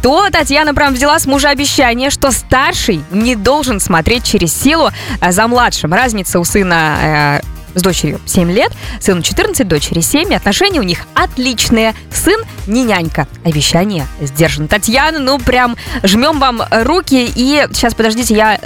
то 0.01 0.29
Татьяна 0.29 0.73
прям 0.73 0.93
взяла 0.93 1.19
с 1.19 1.25
мужа 1.25 1.49
обещание, 1.49 2.09
что 2.09 2.31
старший 2.31 3.01
не 3.11 3.35
должен 3.35 3.79
смотреть 3.79 4.23
через 4.23 4.53
силу 4.53 4.89
а, 5.19 5.31
за 5.31 5.47
младшим. 5.47 5.93
Разница 5.93 6.39
у 6.43 6.45
сына 6.45 7.39
э, 7.41 7.79
с 7.79 7.81
дочерью 7.81 8.19
7 8.25 8.51
лет, 8.51 8.71
сыну 8.99 9.21
14, 9.21 9.65
дочери 9.67 10.01
7, 10.01 10.33
и 10.33 10.35
отношения 10.35 10.79
у 10.79 10.83
них 10.83 10.99
отличные. 11.15 11.95
Сын 12.11 12.39
не 12.67 12.83
нянька. 12.83 13.27
Обещание 13.45 14.05
сдержано. 14.21 14.67
Татьяна, 14.67 15.19
ну 15.19 15.39
прям 15.39 15.77
жмем 16.03 16.39
вам 16.39 16.61
руки, 16.69 17.31
и 17.33 17.65
сейчас, 17.71 17.95
подождите, 17.95 18.35
я 18.35 18.59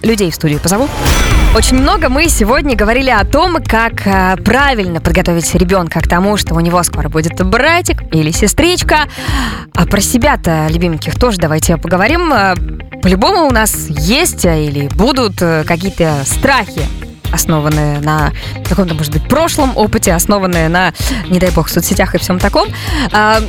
э, 0.00 0.06
людей 0.06 0.30
в 0.30 0.34
студию 0.34 0.60
позову. 0.60 0.88
Очень 1.56 1.76
много 1.76 2.08
мы 2.08 2.28
сегодня 2.28 2.74
говорили 2.74 3.10
о 3.10 3.24
том, 3.24 3.62
как 3.62 4.06
э, 4.06 4.36
правильно 4.44 5.00
подготовить 5.00 5.52
ребенка 5.54 6.00
к 6.00 6.08
тому, 6.08 6.36
что 6.36 6.54
у 6.54 6.60
него 6.60 6.82
скоро 6.82 7.08
будет 7.08 7.44
братик 7.44 8.02
или 8.12 8.30
сестричка. 8.30 9.08
А 9.74 9.86
про 9.86 10.00
себя-то, 10.00 10.68
любименьких, 10.68 11.18
тоже 11.18 11.38
давайте 11.38 11.76
поговорим. 11.76 12.32
Э, 12.32 12.54
По-любому 13.02 13.46
у 13.46 13.50
нас 13.50 13.86
есть 13.88 14.44
э, 14.44 14.64
или 14.64 14.88
будут 14.88 15.40
э, 15.42 15.64
какие-то 15.64 16.22
страхи 16.24 16.86
основанные 17.32 18.00
на 18.00 18.32
каком-то, 18.68 18.94
может 18.94 19.12
быть, 19.12 19.26
прошлом 19.28 19.76
опыте, 19.76 20.12
основанные 20.14 20.68
на, 20.68 20.92
не 21.28 21.38
дай 21.38 21.50
бог, 21.50 21.68
соцсетях 21.68 22.14
и 22.14 22.18
всем 22.18 22.38
таком. 22.38 22.68
А, 23.12 23.40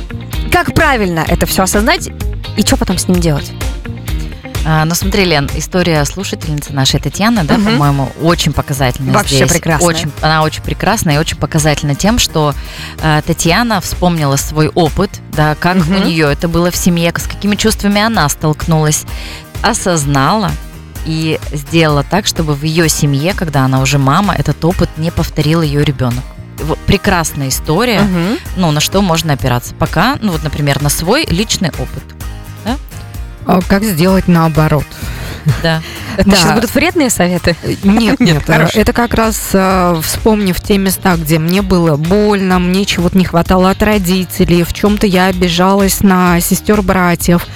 Как 0.52 0.74
правильно 0.74 1.24
это 1.26 1.46
все 1.46 1.62
осознать 1.64 2.08
и 2.56 2.62
что 2.62 2.76
потом 2.76 2.98
с 2.98 3.08
ним 3.08 3.20
делать? 3.20 3.52
А, 4.68 4.84
ну 4.84 4.96
смотри, 4.96 5.24
Лен, 5.24 5.48
история 5.54 6.04
слушательницы 6.04 6.72
нашей 6.72 6.98
Татьяны, 6.98 7.44
да, 7.44 7.54
Мгм. 7.56 7.64
по-моему, 7.66 8.10
очень 8.20 8.52
показательна 8.52 9.12
Вообще 9.12 9.36
здесь. 9.36 9.52
прекрасная. 9.52 9.86
Очень, 9.88 10.12
она 10.22 10.42
очень 10.42 10.62
прекрасна 10.62 11.10
и 11.10 11.18
очень 11.18 11.36
показательна 11.36 11.94
тем, 11.94 12.18
что 12.18 12.52
э, 13.00 13.22
Татьяна 13.24 13.80
вспомнила 13.80 14.34
свой 14.34 14.66
опыт, 14.68 15.10
да, 15.32 15.54
как 15.54 15.76
Мгм. 15.76 15.94
у 16.02 16.04
нее 16.06 16.32
это 16.32 16.48
было 16.48 16.72
в 16.72 16.76
семье, 16.76 17.12
с 17.16 17.28
какими 17.28 17.54
чувствами 17.54 18.00
она 18.00 18.28
столкнулась, 18.28 19.04
осознала 19.62 20.50
и 21.06 21.38
сделала 21.52 22.02
так, 22.02 22.26
чтобы 22.26 22.54
в 22.54 22.62
ее 22.64 22.88
семье, 22.88 23.32
когда 23.34 23.64
она 23.64 23.80
уже 23.80 23.98
мама, 23.98 24.34
этот 24.34 24.62
опыт 24.64 24.90
не 24.98 25.10
повторил 25.10 25.62
ее 25.62 25.84
ребенок. 25.84 26.24
Прекрасная 26.86 27.48
история, 27.48 28.00
Мгм. 28.02 28.38
ну, 28.56 28.70
на 28.72 28.80
что 28.80 29.02
можно 29.02 29.34
опираться. 29.34 29.74
Пока, 29.74 30.18
ну, 30.20 30.32
вот, 30.32 30.42
например, 30.42 30.82
на 30.82 30.88
свой 30.88 31.24
личный 31.26 31.70
опыт. 31.70 32.02
А 33.48 33.60
Как 33.68 33.84
сделать 33.84 34.26
наоборот? 34.26 34.84
Да. 35.62 35.80
Это 36.16 36.30
Да. 36.30 36.36
сейчас 36.36 36.52
будут 36.54 36.74
вредные 36.74 37.10
советы? 37.10 37.54
Нет, 37.84 37.84
Нет, 38.18 38.20
нет, 38.20 38.42
э, 38.48 38.52
хорошо. 38.52 38.80
это 38.80 38.92
как 38.92 39.14
раз 39.14 39.50
э, 39.52 40.00
вспомнив 40.02 40.60
те 40.60 40.76
места, 40.78 41.14
где 41.16 41.38
мне 41.38 41.62
было 41.62 41.94
больно, 41.96 42.58
мне 42.58 42.84
чего-то 42.84 43.16
не 43.16 43.24
хватало 43.24 43.70
от 43.70 43.80
родителей, 43.82 44.64
в 44.64 44.72
чем-то 44.72 45.06
я 45.06 45.26
обижалась 45.26 46.00
на 46.00 46.40
сестер 46.40 46.82
братьев, 46.82 47.46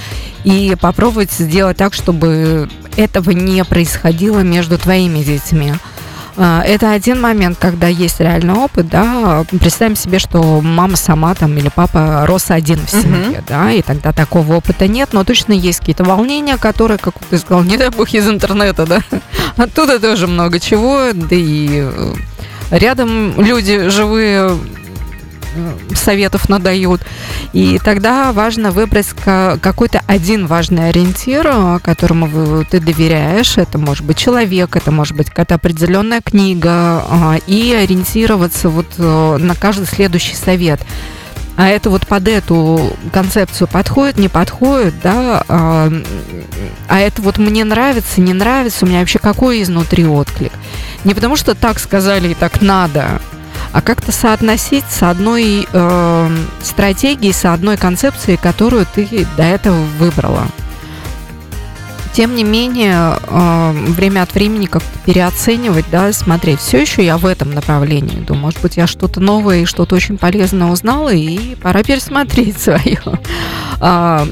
и 0.44 0.76
попробовать 0.80 1.32
сделать 1.32 1.76
так, 1.78 1.92
чтобы 1.94 2.68
этого 3.00 3.30
не 3.30 3.64
происходило 3.64 4.40
между 4.40 4.78
твоими 4.78 5.20
детьми. 5.22 5.72
А, 6.36 6.62
Это 6.64 6.92
один 6.92 7.20
момент, 7.20 7.58
когда 7.60 7.86
есть 7.88 8.20
реальный 8.20 8.54
опыт, 8.54 8.88
да. 8.88 9.44
Представим 9.50 9.96
себе, 9.96 10.18
что 10.18 10.60
мама 10.60 10.96
сама 10.96 11.34
там 11.34 11.56
или 11.58 11.70
папа 11.74 12.24
рос 12.26 12.50
один 12.50 12.78
в 12.86 12.90
семье, 12.90 13.42
да, 13.48 13.72
и 13.72 13.82
тогда 13.82 14.12
такого 14.12 14.54
опыта 14.54 14.88
нет, 14.88 15.10
но 15.12 15.24
точно 15.24 15.52
есть 15.52 15.80
какие-то 15.80 16.04
волнения, 16.04 16.56
которые, 16.56 16.98
как 16.98 17.14
ты 17.28 17.38
сказал, 17.38 17.62
не 17.62 17.76
дай 17.76 17.90
бог 17.90 18.08
из 18.14 18.28
интернета, 18.28 18.86
да. 18.86 19.00
Оттуда 19.56 19.98
тоже 19.98 20.26
много 20.26 20.60
чего, 20.60 21.08
да 21.12 21.36
и 21.36 21.68
э, 21.82 22.14
рядом 22.70 23.38
люди 23.40 23.88
живые 23.88 24.56
советов 25.94 26.48
надают. 26.48 27.02
И 27.52 27.78
тогда 27.82 28.32
важно 28.32 28.70
выбрать 28.70 29.08
ка- 29.08 29.58
какой-то 29.60 30.02
один 30.06 30.46
важный 30.46 30.88
ориентир, 30.88 31.46
э, 31.46 31.78
которому 31.82 32.64
ты 32.64 32.80
доверяешь. 32.80 33.58
Это 33.58 33.78
может 33.78 34.04
быть 34.04 34.18
человек, 34.18 34.76
это 34.76 34.90
может 34.90 35.16
быть 35.16 35.28
какая-то 35.28 35.56
определенная 35.56 36.20
книга, 36.20 37.04
а, 37.08 37.36
и 37.46 37.72
ориентироваться 37.72 38.68
вот 38.68 38.86
э, 38.98 39.36
на 39.38 39.54
каждый 39.54 39.86
следующий 39.86 40.34
совет. 40.34 40.80
А 41.56 41.68
это 41.68 41.90
вот 41.90 42.06
под 42.06 42.26
эту 42.26 42.96
концепцию 43.12 43.68
подходит, 43.68 44.16
не 44.16 44.28
подходит, 44.28 44.94
да, 45.02 45.44
а 45.46 45.90
это 46.88 47.20
вот 47.20 47.36
мне 47.36 47.64
нравится, 47.64 48.22
не 48.22 48.32
нравится, 48.32 48.86
у 48.86 48.88
меня 48.88 49.00
вообще 49.00 49.18
какой 49.18 49.62
изнутри 49.62 50.06
отклик. 50.06 50.52
Не 51.04 51.12
потому 51.12 51.36
что 51.36 51.54
так 51.54 51.78
сказали 51.78 52.28
и 52.28 52.34
так 52.34 52.62
надо, 52.62 53.20
а 53.72 53.82
как-то 53.82 54.12
соотносить 54.12 54.84
с 54.90 55.02
одной 55.02 55.66
э, 55.72 56.36
стратегией, 56.62 57.32
с 57.32 57.44
одной 57.44 57.76
концепцией, 57.76 58.36
которую 58.36 58.86
ты 58.86 59.26
до 59.36 59.42
этого 59.42 59.84
выбрала. 59.98 60.46
Тем 62.12 62.34
не 62.34 62.42
менее, 62.42 63.16
э, 63.28 63.72
время 63.88 64.22
от 64.22 64.34
времени 64.34 64.66
как-то 64.66 64.98
переоценивать, 65.06 65.84
да, 65.92 66.12
смотреть, 66.12 66.58
все 66.58 66.80
еще 66.80 67.04
я 67.04 67.16
в 67.18 67.24
этом 67.24 67.52
направлении 67.52 68.18
иду. 68.18 68.34
Может 68.34 68.60
быть, 68.60 68.76
я 68.76 68.86
что-то 68.88 69.20
новое 69.20 69.60
и 69.60 69.64
что-то 69.64 69.94
очень 69.94 70.18
полезное 70.18 70.68
узнала, 70.68 71.10
и 71.14 71.54
пора 71.56 71.82
пересмотреть 71.84 72.58
свое, 72.60 73.00
а, 73.80 74.26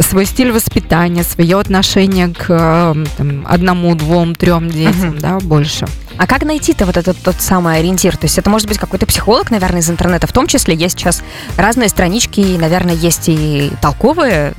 свой 0.00 0.24
стиль 0.26 0.50
воспитания, 0.50 1.22
свое 1.22 1.58
отношение 1.60 2.28
к 2.28 2.46
э, 2.48 3.04
там, 3.16 3.46
одному, 3.48 3.94
двум, 3.94 4.34
трем 4.34 4.68
детям, 4.68 5.10
Мгм. 5.10 5.18
да, 5.20 5.38
больше. 5.38 5.86
А 6.18 6.26
как 6.26 6.44
найти-то 6.44 6.86
вот 6.86 6.96
этот 6.96 7.16
тот 7.18 7.36
самый 7.40 7.78
ориентир? 7.78 8.16
То 8.16 8.26
есть 8.26 8.36
это 8.36 8.50
может 8.50 8.68
быть 8.68 8.78
какой-то 8.78 9.06
психолог, 9.06 9.50
наверное, 9.50 9.80
из 9.80 9.88
интернета. 9.88 10.26
В 10.26 10.32
том 10.32 10.46
числе 10.46 10.74
есть 10.74 10.98
сейчас 10.98 11.22
разные 11.56 11.88
странички, 11.88 12.40
и, 12.40 12.58
наверное, 12.58 12.94
есть 12.94 13.28
и 13.28 13.70
толковые 13.80 14.54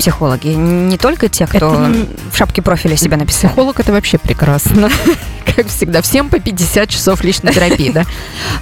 психологи, 0.00 0.48
не 0.48 0.96
только 0.98 1.28
те, 1.28 1.46
кто 1.46 1.56
Это- 1.56 2.06
в 2.32 2.36
шапке 2.36 2.62
профиля 2.62 2.96
себя 2.96 3.16
написал. 3.16 3.50
Психолог 3.50 3.80
это 3.80 3.92
вообще 3.92 4.18
прекрасно. 4.18 4.90
Как 5.56 5.68
всегда, 5.68 6.02
всем 6.02 6.30
по 6.30 6.40
50 6.40 6.88
часов 6.88 7.22
личной 7.22 7.52
терапии, 7.52 7.90
да. 7.90 8.04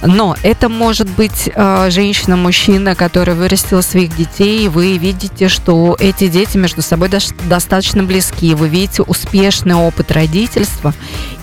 Но 0.03 0.35
это 0.43 0.69
может 0.69 1.09
быть 1.09 1.49
э, 1.53 1.87
женщина, 1.89 2.35
мужчина, 2.35 2.93
который 2.93 3.33
вырастил 3.33 3.81
своих 3.81 4.15
детей, 4.15 4.65
и 4.65 4.67
вы 4.67 4.97
видите, 4.97 5.47
что 5.47 5.95
эти 5.99 6.27
дети 6.27 6.57
между 6.57 6.81
собой 6.83 7.07
дос- 7.09 7.33
достаточно 7.47 8.03
близки, 8.03 8.53
вы 8.53 8.67
видите 8.67 9.01
успешный 9.01 9.75
опыт 9.75 10.11
родительства, 10.11 10.93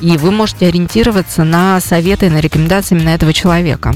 и 0.00 0.16
вы 0.18 0.30
можете 0.30 0.66
ориентироваться 0.68 1.42
на 1.42 1.80
советы 1.80 2.26
и 2.26 2.30
на 2.30 2.38
рекомендации 2.40 2.94
именно 2.94 3.08
этого 3.10 3.32
человека. 3.32 3.92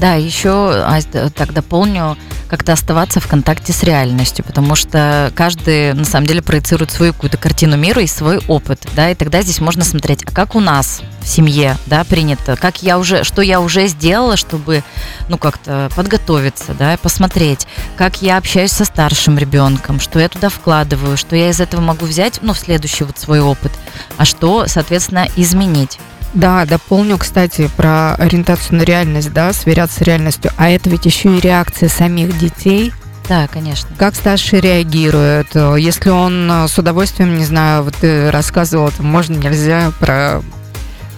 Да, 0.00 0.14
еще 0.14 0.82
д- 1.12 1.28
так 1.28 1.52
дополню, 1.52 2.16
как-то 2.48 2.72
оставаться 2.72 3.20
в 3.20 3.26
контакте 3.28 3.74
с 3.74 3.82
реальностью, 3.82 4.42
потому 4.44 4.74
что 4.74 5.30
каждый 5.36 5.92
на 5.92 6.06
самом 6.06 6.26
деле 6.26 6.40
проецирует 6.40 6.90
свою 6.90 7.12
какую-то 7.12 7.36
картину 7.36 7.76
мира 7.76 8.02
и 8.02 8.06
свой 8.06 8.38
опыт, 8.48 8.80
да, 8.96 9.10
и 9.10 9.14
тогда 9.14 9.42
здесь 9.42 9.60
можно 9.60 9.84
смотреть, 9.84 10.24
а 10.24 10.30
как 10.32 10.54
у 10.54 10.60
нас 10.60 11.02
в 11.20 11.28
семье, 11.28 11.76
да, 11.84 12.02
принято, 12.04 12.56
как 12.56 12.82
я 12.82 12.98
уже, 12.98 13.24
что 13.24 13.42
я 13.42 13.60
уже 13.60 13.86
сделала, 13.88 14.38
чтобы, 14.38 14.82
ну, 15.28 15.36
как-то 15.36 15.90
подготовиться, 15.94 16.72
да, 16.72 16.96
посмотреть, 16.96 17.66
как 17.98 18.22
я 18.22 18.38
общаюсь 18.38 18.72
со 18.72 18.86
старшим 18.86 19.36
ребенком, 19.36 20.00
что 20.00 20.18
я 20.18 20.30
туда 20.30 20.48
вкладываю, 20.48 21.18
что 21.18 21.36
я 21.36 21.50
из 21.50 21.60
этого 21.60 21.82
могу 21.82 22.06
взять, 22.06 22.38
ну, 22.40 22.54
в 22.54 22.58
следующий 22.58 23.04
вот 23.04 23.18
свой 23.18 23.40
опыт, 23.40 23.72
а 24.16 24.24
что, 24.24 24.66
соответственно, 24.66 25.28
изменить. 25.36 25.98
Да, 26.34 26.64
дополню, 26.64 27.18
кстати, 27.18 27.68
про 27.76 28.14
ориентацию 28.14 28.78
на 28.78 28.82
реальность, 28.82 29.32
да, 29.32 29.52
сверяться 29.52 29.98
с 29.98 30.02
реальностью. 30.02 30.52
А 30.56 30.70
это 30.70 30.88
ведь 30.88 31.04
еще 31.06 31.36
и 31.36 31.40
реакция 31.40 31.88
самих 31.88 32.38
детей 32.38 32.92
Да, 33.28 33.48
конечно. 33.48 33.88
Как 33.98 34.14
старший 34.14 34.60
реагирует? 34.60 35.48
Э, 35.54 35.76
Если 35.78 36.10
он 36.10 36.50
э, 36.50 36.68
с 36.68 36.78
удовольствием, 36.78 37.36
не 37.36 37.44
знаю, 37.44 37.82
вот 37.84 37.94
ты 37.96 38.30
рассказывала, 38.30 38.90
там, 38.90 39.06
можно, 39.06 39.34
нельзя 39.34 39.92
про... 40.00 40.40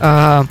э, 0.01 0.45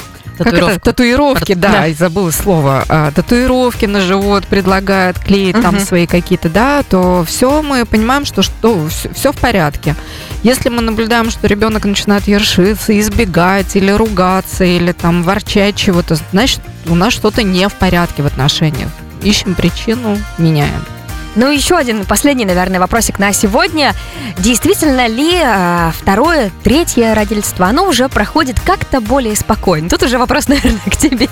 как 0.44 0.54
это? 0.54 0.80
Татуировку. 0.80 0.86
Татуировки, 0.86 1.54
да, 1.54 1.72
Да. 1.88 1.94
забыла 1.94 2.32
слово. 2.32 2.86
А, 2.90 3.12
татуировки 3.12 3.86
на 3.86 4.02
живот 4.02 4.46
предлагают, 4.48 5.20
клеить 5.20 5.62
там 5.62 5.76
Мгм. 5.76 5.86
свои 5.86 6.08
какие-то, 6.08 6.50
да, 6.50 6.84
то 6.84 7.24
все 7.28 7.62
мы 7.62 7.86
понимаем, 7.86 8.26
что, 8.26 8.42
что 8.42 8.88
все, 9.14 9.32
в 9.32 9.38
порядке. 9.38 9.96
Если 10.44 10.70
мы 10.70 10.82
наблюдаем, 10.82 11.30
что 11.30 11.48
ребенок 11.48 11.86
начинает 11.86 12.28
ершиться, 12.28 12.98
избегать 13.00 13.76
или 13.76 13.92
ругаться, 13.92 14.64
или 14.64 14.92
там 14.92 15.24
ворчать 15.24 15.76
чего-то, 15.76 16.18
значит, 16.32 16.62
у 16.88 16.96
нас 16.96 17.14
что-то 17.14 17.44
не 17.44 17.68
в 17.70 17.74
порядке 17.74 18.24
в 18.24 18.26
отношениях. 18.26 18.90
Ищем 19.24 19.54
причину, 19.54 20.18
меняем. 20.38 20.84
Ну, 21.36 21.50
еще 21.50 21.78
один 21.78 22.06
последний, 22.06 22.46
наверное, 22.46 22.80
вопросик 22.80 23.18
на 23.18 23.32
сегодня. 23.32 23.94
Действительно 24.38 25.08
ли 25.08 25.34
а, 25.44 25.92
второе, 25.98 26.52
третье 26.64 27.14
родительство, 27.14 27.68
оно 27.68 27.86
уже 27.86 28.10
проходит 28.10 28.60
как-то 28.60 29.00
более 29.00 29.36
спокойно? 29.36 29.88
Тут 29.90 30.04
уже 30.04 30.18
вопрос, 30.18 30.48
наверное, 30.50 30.80
к 30.86 30.98
тебе. 30.98 31.30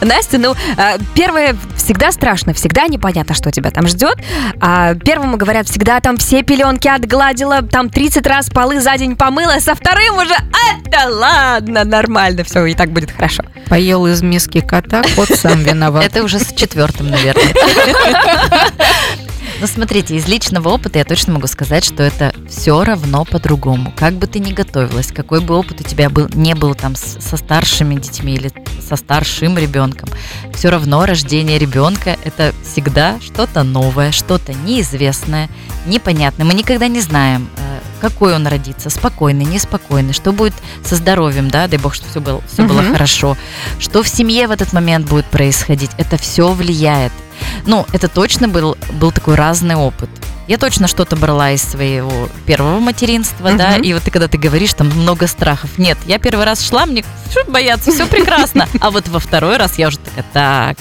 Настя, 0.00 0.38
ну, 0.38 0.54
а, 0.76 0.98
первое 1.14 1.56
всегда 1.76 2.12
страшно, 2.12 2.54
всегда 2.54 2.86
непонятно, 2.86 3.34
что 3.34 3.50
тебя 3.50 3.70
там 3.70 3.88
ждет. 3.88 4.16
А 4.60 4.94
первому 4.94 5.36
говорят, 5.36 5.68
всегда 5.68 6.00
там 6.00 6.16
все 6.16 6.42
пеленки 6.42 6.86
отгладила, 6.86 7.62
там 7.62 7.90
30 7.90 8.26
раз 8.26 8.50
полы 8.50 8.80
за 8.80 8.96
день 8.96 9.16
помыла, 9.16 9.58
со 9.58 9.74
вторым 9.74 10.18
уже, 10.18 10.34
а, 10.34 10.80
да 10.86 11.08
ладно, 11.08 11.84
нормально, 11.84 12.44
все, 12.44 12.64
и 12.66 12.74
так 12.74 12.90
будет 12.90 13.10
хорошо. 13.10 13.42
Поел 13.68 14.06
из 14.06 14.22
миски 14.22 14.60
кота, 14.60 15.02
кот 15.16 15.28
сам 15.28 15.62
виноват. 15.62 16.04
Это 16.04 16.22
уже 16.22 16.38
с 16.38 16.52
четвертым, 16.52 17.10
наверное. 17.10 17.52
Ну, 19.60 19.66
смотрите, 19.66 20.16
из 20.16 20.26
личного 20.26 20.70
опыта 20.70 20.98
я 21.00 21.04
точно 21.04 21.34
могу 21.34 21.46
сказать, 21.46 21.84
что 21.84 22.02
это 22.02 22.32
все 22.48 22.82
равно 22.82 23.26
по-другому. 23.26 23.92
Как 23.94 24.14
бы 24.14 24.26
ты 24.26 24.38
ни 24.38 24.52
готовилась, 24.52 25.12
какой 25.12 25.40
бы 25.40 25.54
опыт 25.54 25.82
у 25.82 25.84
тебя 25.84 26.08
был, 26.08 26.30
не 26.32 26.54
был 26.54 26.74
там 26.74 26.94
со 26.96 27.36
старшими 27.36 27.96
детьми 27.96 28.34
или 28.34 28.50
со 28.80 28.96
старшим 28.96 29.58
ребенком, 29.58 30.08
все 30.54 30.70
равно 30.70 31.04
рождение 31.04 31.58
ребенка 31.58 32.16
это 32.24 32.54
всегда 32.64 33.20
что-то 33.20 33.62
новое, 33.62 34.12
что-то 34.12 34.54
неизвестное, 34.54 35.50
непонятное. 35.86 36.46
Мы 36.46 36.54
никогда 36.54 36.88
не 36.88 37.00
знаем, 37.02 37.50
э, 37.58 37.80
какой 38.00 38.34
он 38.34 38.46
родится, 38.46 38.88
спокойный, 38.88 39.44
неспокойный, 39.44 40.14
что 40.14 40.32
будет 40.32 40.54
со 40.82 40.96
здоровьем, 40.96 41.50
да, 41.50 41.68
дай 41.68 41.78
бог, 41.78 41.94
что 41.94 42.08
все 42.08 42.20
было, 42.20 42.42
все 42.50 42.62
было 42.62 42.80
Мгм. 42.80 42.92
хорошо, 42.92 43.36
что 43.78 44.02
в 44.02 44.08
семье 44.08 44.48
в 44.48 44.52
этот 44.52 44.72
момент 44.72 45.06
будет 45.06 45.26
происходить, 45.26 45.90
это 45.98 46.16
все 46.16 46.50
влияет. 46.50 47.12
Ну, 47.66 47.86
это 47.92 48.08
точно 48.08 48.48
был, 48.48 48.76
был 48.92 49.12
такой 49.12 49.34
разный 49.34 49.74
опыт. 49.76 50.10
Я 50.48 50.58
точно 50.58 50.88
что-то 50.88 51.14
брала 51.14 51.52
из 51.52 51.62
своего 51.62 52.28
первого 52.44 52.80
материнства, 52.80 53.52
да, 53.52 53.70
Мгм. 53.72 53.82
и 53.82 53.94
вот 53.94 54.02
ты, 54.02 54.10
когда 54.10 54.26
ты 54.26 54.36
говоришь, 54.36 54.72
там 54.74 54.88
много 54.88 55.26
страхов. 55.28 55.70
Нет, 55.78 55.96
я 56.06 56.18
первый 56.18 56.44
раз 56.44 56.60
шла, 56.66 56.86
мне 56.86 57.04
что 57.30 57.44
бояться, 57.44 57.92
все 57.92 58.06
прекрасно. 58.06 58.68
А 58.80 58.90
вот 58.90 59.06
во 59.08 59.20
второй 59.20 59.56
раз 59.58 59.78
я 59.78 59.88
уже 59.88 59.98
такая, 59.98 60.24
так, 60.32 60.76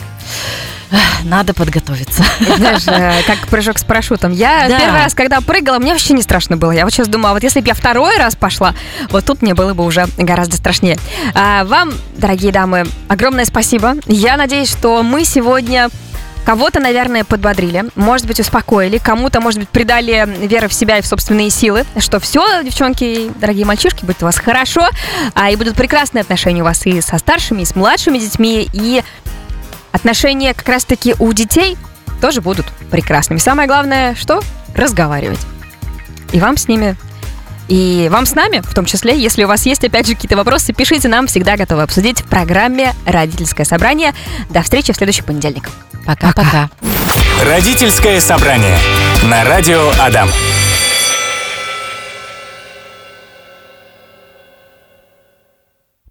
надо 1.24 1.54
подготовиться. 1.54 2.24
Знаешь, 2.58 2.82
э, 2.88 3.22
как 3.28 3.48
прыжок 3.48 3.78
с 3.78 3.84
парашютом. 3.84 4.32
Я 4.32 4.66
Да. 4.68 4.80
первый 4.80 5.04
раз, 5.04 5.14
когда 5.14 5.40
прыгала, 5.40 5.78
мне 5.78 5.92
вообще 5.92 6.14
не 6.14 6.24
страшно 6.24 6.58
было. 6.58 6.72
Я 6.72 6.84
вот 6.84 6.92
сейчас 6.94 7.08
думаю, 7.08 7.32
а 7.32 7.34
вот 7.34 7.44
если 7.44 7.62
бы 7.62 7.68
я 7.68 7.76
второй 7.76 8.18
раз 8.18 8.36
пошла, 8.36 8.74
вот 9.12 9.24
тут 9.24 9.44
мне 9.44 9.54
было 9.54 9.76
бы 9.76 9.86
уже 9.86 10.08
гораздо 10.18 10.58
страшнее. 10.58 10.98
А 11.36 11.64
вам, 11.66 11.94
дорогие 12.18 12.52
дамы, 12.52 12.88
огромное 13.08 13.46
спасибо. 13.46 13.98
Я 14.08 14.36
надеюсь, 14.36 14.70
что 14.72 15.04
мы 15.04 15.26
сегодня 15.26 15.90
Кого-то, 16.50 16.80
наверное, 16.80 17.24
подбодрили, 17.24 17.86
может 17.94 18.26
быть, 18.26 18.40
успокоили, 18.40 18.98
кому-то, 18.98 19.40
может 19.40 19.60
быть, 19.60 19.70
придали 19.70 20.28
веры 20.48 20.68
в 20.68 20.74
себя 20.74 20.98
и 20.98 21.04
в 21.04 21.06
собственные 21.06 21.52
силы, 21.52 21.86
что 22.00 22.20
все, 22.20 22.64
девчонки 22.64 23.30
дорогие 23.36 23.68
мальчишки, 23.68 24.04
будет 24.04 24.24
у 24.24 24.26
вас 24.26 24.40
хорошо, 24.40 24.90
а 25.36 25.52
и 25.52 25.56
будут 25.56 25.76
прекрасные 25.76 26.24
отношения 26.24 26.64
у 26.64 26.66
вас 26.66 26.88
и 26.88 27.02
со 27.02 27.20
старшими, 27.20 27.62
и 27.62 27.66
с 27.66 27.76
младшими 27.76 28.18
детьми, 28.18 28.68
и 28.74 29.04
отношения 29.92 30.56
как 30.56 30.68
раз-таки 30.68 31.14
у 31.20 31.32
детей 31.34 31.78
тоже 32.20 32.42
будут 32.42 32.66
прекрасными. 32.90 33.38
Самое 33.38 33.68
главное, 33.68 34.16
что? 34.16 34.42
Разговаривать. 34.74 35.42
И 36.32 36.40
вам 36.40 36.58
с 36.58 36.68
ними 36.68 36.98
и 37.70 38.10
вам 38.10 38.26
с 38.26 38.34
нами, 38.34 38.62
в 38.64 38.74
том 38.74 38.86
числе, 38.86 39.18
если 39.18 39.44
у 39.44 39.48
вас 39.48 39.66
есть, 39.66 39.84
опять 39.84 40.08
же, 40.08 40.16
какие-то 40.16 40.36
вопросы, 40.36 40.74
пишите 40.74 41.08
нам, 41.08 41.28
всегда 41.28 41.56
готовы 41.56 41.84
обсудить 41.84 42.22
в 42.22 42.26
программе 42.26 42.94
«Родительское 43.06 43.66
собрание». 43.66 44.14
До 44.50 44.64
встречи 44.64 44.92
в 44.92 44.96
следующий 44.96 45.22
понедельник. 45.22 45.70
Пока-пока. 46.06 46.70
Родительское 47.46 48.20
собрание 48.20 48.78
на 49.24 49.44
радио 49.44 49.92
Адам. 50.00 50.30